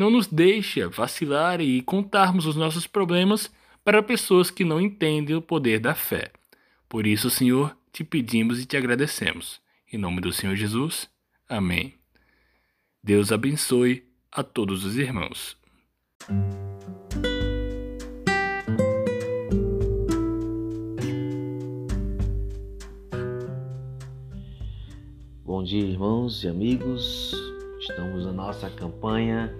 não 0.00 0.10
nos 0.10 0.26
deixa 0.26 0.88
vacilar 0.88 1.60
e 1.60 1.82
contarmos 1.82 2.46
os 2.46 2.56
nossos 2.56 2.86
problemas 2.86 3.52
para 3.84 4.02
pessoas 4.02 4.50
que 4.50 4.64
não 4.64 4.80
entendem 4.80 5.36
o 5.36 5.42
poder 5.42 5.78
da 5.78 5.94
fé. 5.94 6.32
Por 6.88 7.06
isso, 7.06 7.28
Senhor, 7.28 7.76
te 7.92 8.02
pedimos 8.02 8.58
e 8.58 8.64
te 8.64 8.78
agradecemos. 8.78 9.60
Em 9.92 9.98
nome 9.98 10.22
do 10.22 10.32
Senhor 10.32 10.56
Jesus. 10.56 11.06
Amém. 11.46 11.92
Deus 13.04 13.30
abençoe 13.30 14.02
a 14.32 14.42
todos 14.42 14.86
os 14.86 14.96
irmãos. 14.96 15.54
Bom 25.50 25.64
dia, 25.64 25.84
irmãos 25.84 26.44
e 26.44 26.48
amigos. 26.48 27.34
Estamos 27.80 28.24
na 28.24 28.32
nossa 28.32 28.70
campanha 28.70 29.52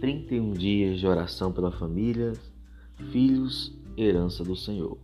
31 0.00 0.52
dias 0.52 0.98
de 0.98 1.06
oração 1.06 1.52
pela 1.52 1.70
família, 1.70 2.32
filhos, 3.12 3.70
herança 3.94 4.42
do 4.42 4.56
Senhor. 4.56 4.96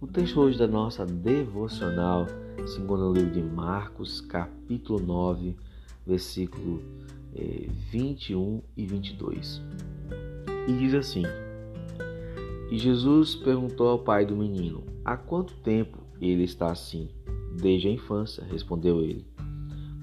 O 0.00 0.08
texto 0.08 0.40
hoje 0.40 0.58
da 0.58 0.66
nossa 0.66 1.06
devocional, 1.06 2.26
segundo 2.66 3.08
o 3.08 3.12
livro 3.12 3.30
de 3.30 3.40
Marcos, 3.40 4.20
capítulo 4.20 4.98
9, 4.98 5.54
versículo 6.04 6.82
eh, 7.32 7.68
21 7.92 8.60
e 8.76 8.86
22. 8.86 9.62
E 10.66 10.72
diz 10.72 10.94
assim: 10.94 11.22
E 12.72 12.76
Jesus 12.76 13.36
perguntou 13.36 13.86
ao 13.86 14.00
pai 14.00 14.26
do 14.26 14.34
menino: 14.34 14.82
Há 15.04 15.16
quanto 15.16 15.54
tempo 15.58 15.98
ele 16.20 16.42
está 16.42 16.72
assim? 16.72 17.08
Desde 17.60 17.88
a 17.88 17.92
infância, 17.92 18.44
respondeu 18.44 19.00
ele. 19.02 19.26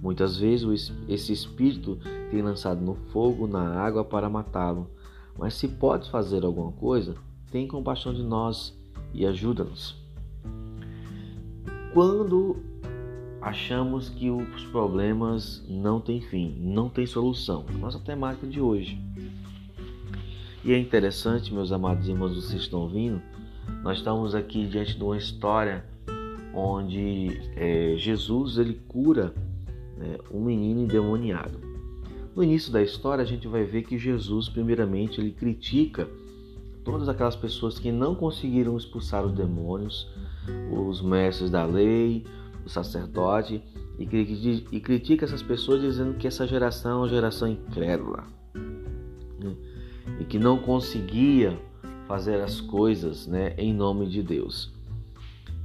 Muitas 0.01 0.37
vezes 0.37 0.93
esse 1.07 1.31
espírito 1.31 1.97
tem 2.29 2.41
lançado 2.41 2.81
no 2.81 2.95
fogo, 3.11 3.47
na 3.47 3.79
água 3.79 4.03
para 4.03 4.29
matá-lo. 4.29 4.89
Mas 5.37 5.53
se 5.53 5.67
podes 5.67 6.09
fazer 6.09 6.43
alguma 6.43 6.73
coisa, 6.73 7.15
tem 7.49 7.67
compaixão 7.67 8.13
de 8.13 8.21
nós 8.21 8.77
e 9.13 9.25
ajuda-nos. 9.25 9.95
Quando 11.93 12.57
achamos 13.41 14.09
que 14.09 14.29
os 14.29 14.65
problemas 14.65 15.65
não 15.69 16.01
têm 16.01 16.19
fim, 16.19 16.57
não 16.59 16.89
têm 16.89 17.05
solução, 17.05 17.65
nossa 17.79 17.99
temática 17.99 18.45
de 18.45 18.59
hoje. 18.59 19.01
E 20.63 20.73
é 20.73 20.77
interessante, 20.77 21.53
meus 21.53 21.71
amados 21.71 22.07
irmãos, 22.07 22.35
vocês 22.35 22.63
estão 22.63 22.81
ouvindo, 22.81 23.21
nós 23.81 23.99
estamos 23.99 24.35
aqui 24.35 24.67
diante 24.67 24.97
de 24.97 25.03
uma 25.03 25.17
história 25.17 25.85
onde 26.55 27.41
é, 27.55 27.95
Jesus 27.97 28.57
ele 28.57 28.79
cura 28.87 29.33
né, 29.97 30.17
um 30.31 30.43
menino 30.43 30.81
endemoniado. 30.81 31.59
No 32.35 32.43
início 32.43 32.71
da 32.71 32.81
história, 32.81 33.21
a 33.21 33.27
gente 33.27 33.47
vai 33.47 33.63
ver 33.63 33.83
que 33.83 33.97
Jesus, 33.97 34.49
primeiramente, 34.49 35.19
ele 35.19 35.31
critica 35.31 36.07
todas 36.83 37.09
aquelas 37.09 37.35
pessoas 37.35 37.79
que 37.79 37.91
não 37.91 38.13
conseguiram 38.13 38.77
expulsar 38.77 39.25
os 39.25 39.33
demônios, 39.33 40.07
os 40.71 41.01
mestres 41.01 41.49
da 41.49 41.65
lei, 41.65 42.25
o 42.65 42.69
sacerdote, 42.69 43.61
e 43.97 44.79
critica 44.79 45.23
essas 45.23 45.41
pessoas 45.41 45.81
dizendo 45.81 46.15
que 46.15 46.27
essa 46.27 46.45
geração 46.45 46.91
é 46.91 46.95
uma 46.95 47.09
geração 47.09 47.47
incrédula 47.47 48.25
né? 49.39 49.55
e 50.19 50.25
que 50.25 50.37
não 50.37 50.57
conseguia 50.57 51.57
fazer 52.05 52.41
as 52.41 52.59
coisas 52.59 53.25
né, 53.25 53.55
em 53.57 53.73
nome 53.73 54.07
de 54.07 54.21
Deus. 54.21 54.74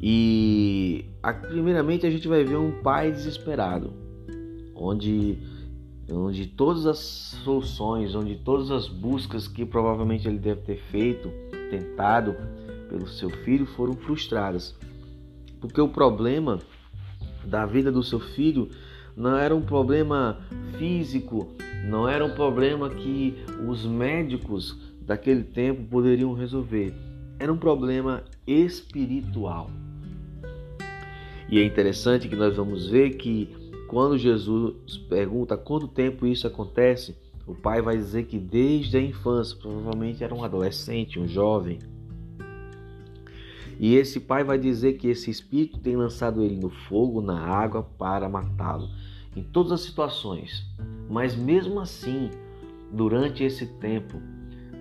E 0.02 1.04
primeiramente 1.48 2.06
a 2.06 2.10
gente 2.10 2.26
vai 2.26 2.42
ver 2.42 2.56
um 2.56 2.80
pai 2.82 3.12
desesperado, 3.12 3.92
onde, 4.74 5.36
onde 6.10 6.46
todas 6.46 6.86
as 6.86 6.98
soluções, 7.44 8.14
onde 8.14 8.36
todas 8.36 8.70
as 8.70 8.88
buscas 8.88 9.46
que 9.46 9.66
provavelmente 9.66 10.26
ele 10.26 10.38
deve 10.38 10.62
ter 10.62 10.78
feito, 10.90 11.30
tentado 11.70 12.34
pelo 12.88 13.06
seu 13.06 13.28
filho, 13.28 13.66
foram 13.66 13.94
frustradas. 13.94 14.74
Porque 15.60 15.80
o 15.80 15.88
problema 15.88 16.58
da 17.44 17.66
vida 17.66 17.92
do 17.92 18.02
seu 18.02 18.18
filho 18.18 18.70
não 19.14 19.36
era 19.36 19.54
um 19.54 19.60
problema 19.60 20.38
físico, 20.78 21.48
não 21.86 22.08
era 22.08 22.24
um 22.24 22.34
problema 22.34 22.88
que 22.88 23.36
os 23.68 23.84
médicos 23.84 24.78
daquele 25.02 25.42
tempo 25.42 25.82
poderiam 25.84 26.32
resolver. 26.32 26.94
Era 27.38 27.52
um 27.52 27.58
problema 27.58 28.22
espiritual. 28.46 29.70
E 31.50 31.58
é 31.58 31.64
interessante 31.64 32.28
que 32.28 32.36
nós 32.36 32.56
vamos 32.56 32.88
ver 32.88 33.16
que 33.16 33.48
quando 33.88 34.16
Jesus 34.16 34.96
pergunta 35.08 35.56
quanto 35.56 35.88
tempo 35.88 36.24
isso 36.24 36.46
acontece, 36.46 37.16
o 37.44 37.54
pai 37.56 37.82
vai 37.82 37.96
dizer 37.96 38.26
que 38.26 38.38
desde 38.38 38.96
a 38.96 39.02
infância, 39.02 39.56
provavelmente 39.56 40.22
era 40.22 40.32
um 40.32 40.44
adolescente, 40.44 41.18
um 41.18 41.26
jovem. 41.26 41.80
E 43.80 43.96
esse 43.96 44.20
pai 44.20 44.44
vai 44.44 44.58
dizer 44.58 44.92
que 44.92 45.08
esse 45.08 45.28
espírito 45.28 45.80
tem 45.80 45.96
lançado 45.96 46.40
ele 46.40 46.54
no 46.54 46.70
fogo, 46.70 47.20
na 47.20 47.40
água, 47.40 47.82
para 47.82 48.28
matá-lo. 48.28 48.88
Em 49.34 49.42
todas 49.42 49.72
as 49.72 49.80
situações. 49.80 50.64
Mas 51.08 51.34
mesmo 51.34 51.80
assim, 51.80 52.30
durante 52.92 53.42
esse 53.42 53.66
tempo, 53.66 54.20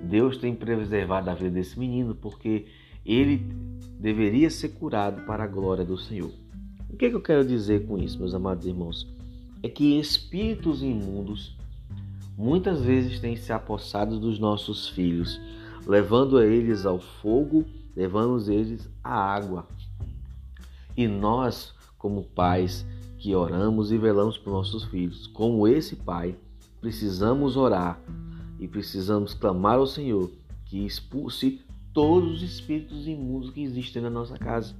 Deus 0.03 0.38
tem 0.38 0.53
preservado 0.53 1.32
a 1.32 1.34
vida 1.34 1.49
desse 1.49 1.80
menino 1.80 2.13
porque 2.13 2.67
ele 3.03 3.38
deveria 3.99 4.51
ser 4.51 4.70
curado 4.70 5.26
para 5.26 5.45
a 5.45 5.47
glória 5.47 5.84
do 5.84 5.97
Senhor. 5.97 6.32
O 6.89 6.97
que, 6.97 7.05
é 7.05 7.09
que 7.09 7.15
eu 7.15 7.21
quero 7.21 7.45
dizer 7.45 7.85
com 7.85 7.97
isso, 7.97 8.19
meus 8.19 8.33
amados 8.33 8.65
irmãos? 8.65 9.07
É 9.61 9.69
que 9.69 9.99
espíritos 9.99 10.81
imundos 10.81 11.55
muitas 12.37 12.81
vezes 12.81 13.19
têm 13.19 13.35
se 13.35 13.51
apossado 13.53 14.19
dos 14.19 14.39
nossos 14.39 14.87
filhos, 14.87 15.39
levando 15.85 16.41
eles 16.41 16.85
ao 16.85 16.99
fogo, 16.99 17.65
levando 17.95 18.51
eles 18.51 18.89
à 19.03 19.13
água. 19.13 19.67
E 20.95 21.07
nós, 21.07 21.73
como 21.97 22.23
pais 22.23 22.85
que 23.17 23.35
oramos 23.35 23.91
e 23.91 23.97
velamos 23.97 24.37
por 24.37 24.51
nossos 24.51 24.85
filhos, 24.85 25.27
como 25.27 25.67
esse 25.67 25.95
pai, 25.95 26.35
precisamos 26.79 27.57
orar 27.57 28.01
e 28.59 28.67
precisamos 28.67 29.33
clamar 29.33 29.77
ao 29.77 29.87
Senhor 29.87 30.31
que 30.65 30.85
expulse 30.85 31.61
todos 31.93 32.35
os 32.35 32.41
espíritos 32.41 33.07
imundos 33.07 33.51
que 33.51 33.61
existem 33.61 34.01
na 34.01 34.09
nossa 34.09 34.37
casa. 34.37 34.73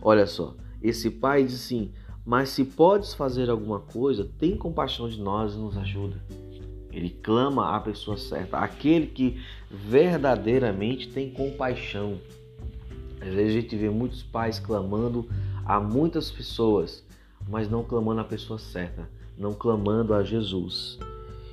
Olha 0.00 0.26
só, 0.26 0.54
esse 0.82 1.10
pai 1.10 1.44
diz 1.44 1.54
assim: 1.54 1.92
Mas 2.24 2.50
se 2.50 2.64
podes 2.64 3.14
fazer 3.14 3.50
alguma 3.50 3.80
coisa, 3.80 4.28
tem 4.38 4.56
compaixão 4.56 5.08
de 5.08 5.20
nós 5.20 5.54
e 5.54 5.58
nos 5.58 5.76
ajuda. 5.76 6.22
Ele 6.92 7.10
clama 7.10 7.76
à 7.76 7.80
pessoa 7.80 8.16
certa, 8.16 8.58
aquele 8.58 9.06
que 9.06 9.40
verdadeiramente 9.70 11.08
tem 11.08 11.30
compaixão. 11.30 12.18
Às 13.20 13.34
vezes 13.34 13.56
a 13.56 13.60
gente 13.60 13.76
vê 13.76 13.90
muitos 13.90 14.22
pais 14.22 14.58
clamando 14.58 15.28
a 15.64 15.78
muitas 15.78 16.30
pessoas, 16.30 17.04
mas 17.48 17.68
não 17.68 17.84
clamando 17.84 18.20
a 18.20 18.24
pessoa 18.24 18.58
certa, 18.58 19.08
não 19.36 19.52
clamando 19.52 20.14
a 20.14 20.22
Jesus. 20.22 20.98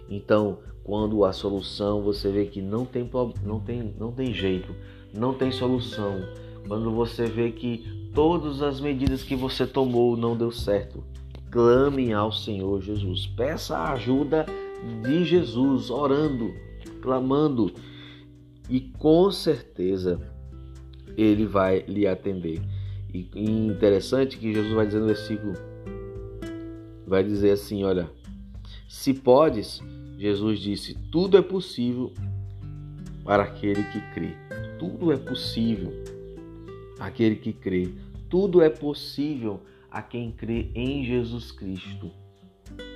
Então, 0.10 0.60
quando 0.84 1.26
a 1.26 1.34
solução 1.34 2.02
você 2.02 2.32
vê 2.32 2.46
que 2.46 2.62
não 2.62 2.86
tem, 2.86 3.10
não 3.44 3.60
tem, 3.60 3.94
não 4.00 4.12
tem 4.12 4.34
jeito, 4.34 4.74
não 5.14 5.34
tem 5.34 5.52
solução, 5.52 6.22
quando 6.68 6.92
você 6.92 7.26
vê 7.26 7.52
que 7.52 8.10
todas 8.14 8.62
as 8.62 8.80
medidas 8.80 9.24
que 9.24 9.36
você 9.36 9.68
tomou 9.68 10.16
não 10.16 10.36
deu 10.36 10.52
certo, 10.52 11.04
clame 11.52 12.14
ao 12.14 12.32
Senhor 12.32 12.82
Jesus. 12.82 13.28
Peça 13.28 13.78
a 13.78 13.94
ajuda 13.94 14.46
de 15.02 15.26
Jesus, 15.26 15.90
orando, 15.90 16.54
clamando, 17.02 17.72
e 18.70 18.80
com 18.80 19.32
certeza 19.32 20.20
ele 21.18 21.46
vai 21.46 21.86
lhe 21.88 22.08
atender. 22.08 22.62
E 23.14 23.30
interessante 23.36 24.38
que 24.38 24.54
Jesus 24.54 24.74
vai 24.74 24.86
dizer 24.86 25.00
no 25.00 25.08
versículo, 25.08 25.54
vai 27.08 27.24
dizer 27.24 27.52
assim, 27.52 27.84
olha, 27.84 28.10
se 28.90 29.14
podes, 29.14 29.82
Jesus 30.18 30.60
disse, 30.60 30.96
tudo 31.12 31.38
é 31.38 31.42
possível 31.42 32.12
para 33.24 33.44
aquele 33.44 33.84
que 33.84 34.02
crê. 34.14 34.36
Tudo 34.78 35.12
é 35.12 35.18
possível 35.18 35.94
aquele 37.00 37.36
que 37.36 37.54
crê. 37.54 37.90
Tudo 38.30 38.62
é 38.62 38.70
possível 38.70 39.62
a 39.90 40.02
quem 40.02 40.32
crê 40.32 40.70
em 40.76 41.06
Jesus 41.06 41.52
Cristo. 41.52 42.12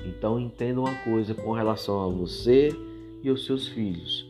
Então 0.06 0.40
entenda 0.40 0.80
uma 0.80 0.96
coisa 1.04 1.34
com 1.34 1.52
relação 1.52 2.04
a 2.04 2.08
você 2.08 2.70
e 3.24 3.30
os 3.30 3.46
seus 3.46 3.68
filhos. 3.68 4.28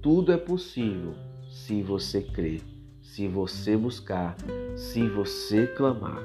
Tudo 0.00 0.32
é 0.32 0.36
possível 0.36 1.14
se 1.50 1.82
você 1.82 2.22
crer, 2.22 2.62
se 3.02 3.26
você 3.26 3.76
buscar, 3.76 4.36
se 4.76 5.06
você 5.08 5.66
clamar. 5.66 6.22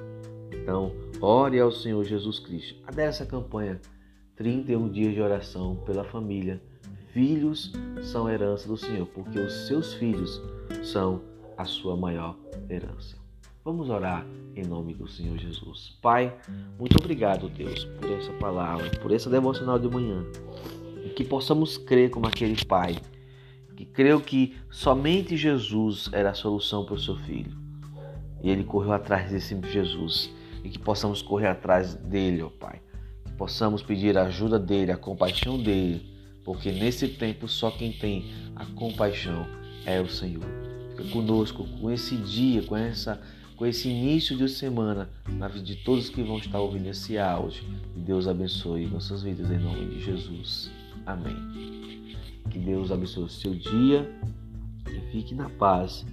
Então, 0.51 0.93
ore 1.19 1.59
ao 1.59 1.71
Senhor 1.71 2.03
Jesus 2.03 2.39
Cristo. 2.39 2.75
Adere 2.85 3.09
essa 3.09 3.25
campanha 3.25 3.81
31 4.35 4.89
dias 4.89 5.13
de 5.13 5.21
oração 5.21 5.75
pela 5.85 6.03
família. 6.03 6.61
Filhos 7.11 7.71
são 8.01 8.29
herança 8.29 8.67
do 8.67 8.77
Senhor, 8.77 9.05
porque 9.07 9.39
os 9.39 9.67
seus 9.67 9.93
filhos 9.95 10.41
são 10.83 11.21
a 11.57 11.65
sua 11.65 11.95
maior 11.95 12.37
herança. 12.69 13.17
Vamos 13.63 13.89
orar 13.89 14.25
em 14.55 14.65
nome 14.65 14.93
do 14.93 15.07
Senhor 15.07 15.37
Jesus. 15.37 15.97
Pai, 16.01 16.35
muito 16.77 16.97
obrigado, 16.97 17.47
Deus, 17.49 17.85
por 17.85 18.11
essa 18.11 18.33
palavra, 18.33 18.89
por 19.01 19.11
essa 19.11 19.29
devocional 19.29 19.79
de 19.79 19.87
manhã. 19.87 20.25
E 21.05 21.09
que 21.09 21.23
possamos 21.23 21.77
crer 21.77 22.09
como 22.09 22.27
aquele 22.27 22.63
pai 22.65 22.97
que 23.75 23.85
creu 23.85 24.21
que 24.21 24.55
somente 24.69 25.35
Jesus 25.35 26.09
era 26.11 26.31
a 26.31 26.33
solução 26.33 26.85
para 26.85 26.95
o 26.95 26.99
seu 26.99 27.15
filho. 27.17 27.57
E 28.41 28.49
ele 28.49 28.63
correu 28.63 28.93
atrás 28.93 29.31
desse 29.31 29.59
Jesus. 29.71 30.29
E 30.63 30.69
que 30.69 30.79
possamos 30.79 31.21
correr 31.21 31.47
atrás 31.47 31.95
dele, 31.95 32.41
ó 32.41 32.49
Pai. 32.49 32.81
Que 33.25 33.31
possamos 33.33 33.81
pedir 33.81 34.17
a 34.17 34.23
ajuda 34.23 34.59
dele, 34.59 34.91
a 34.91 34.97
compaixão 34.97 35.61
dele. 35.61 36.13
Porque 36.43 36.71
nesse 36.71 37.07
tempo 37.07 37.47
só 37.47 37.71
quem 37.71 37.91
tem 37.91 38.25
a 38.55 38.65
compaixão 38.65 39.47
é 39.85 39.99
o 39.99 40.09
Senhor. 40.09 40.72
Conosco 41.11 41.67
com 41.79 41.91
esse 41.91 42.15
dia, 42.15 42.63
com 42.63 42.75
essa 42.77 43.21
com 43.55 43.67
esse 43.67 43.87
início 43.87 44.35
de 44.35 44.49
semana 44.49 45.09
na 45.27 45.47
vida 45.47 45.63
de 45.63 45.75
todos 45.75 46.09
que 46.09 46.23
vão 46.23 46.37
estar 46.37 46.59
ouvindo 46.59 46.87
esse 46.87 47.17
áudio. 47.17 47.63
Que 47.93 47.99
Deus 47.99 48.27
abençoe 48.27 48.87
nossas 48.87 49.23
vidas 49.23 49.49
em 49.51 49.59
nome 49.59 49.85
de 49.85 50.01
Jesus. 50.01 50.71
Amém. 51.05 51.35
Que 52.49 52.59
Deus 52.59 52.91
abençoe 52.91 53.23
o 53.23 53.29
seu 53.29 53.53
dia 53.53 54.11
e 54.87 55.11
fique 55.11 55.33
na 55.35 55.49
paz 55.49 56.05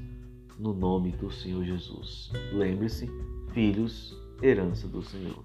no 0.59 0.75
nome 0.75 1.13
do 1.13 1.31
Senhor 1.31 1.65
Jesus. 1.65 2.31
Lembre-se, 2.53 3.11
filhos, 3.53 4.17
herança 4.43 4.87
do 4.87 5.03
Senhor. 5.03 5.43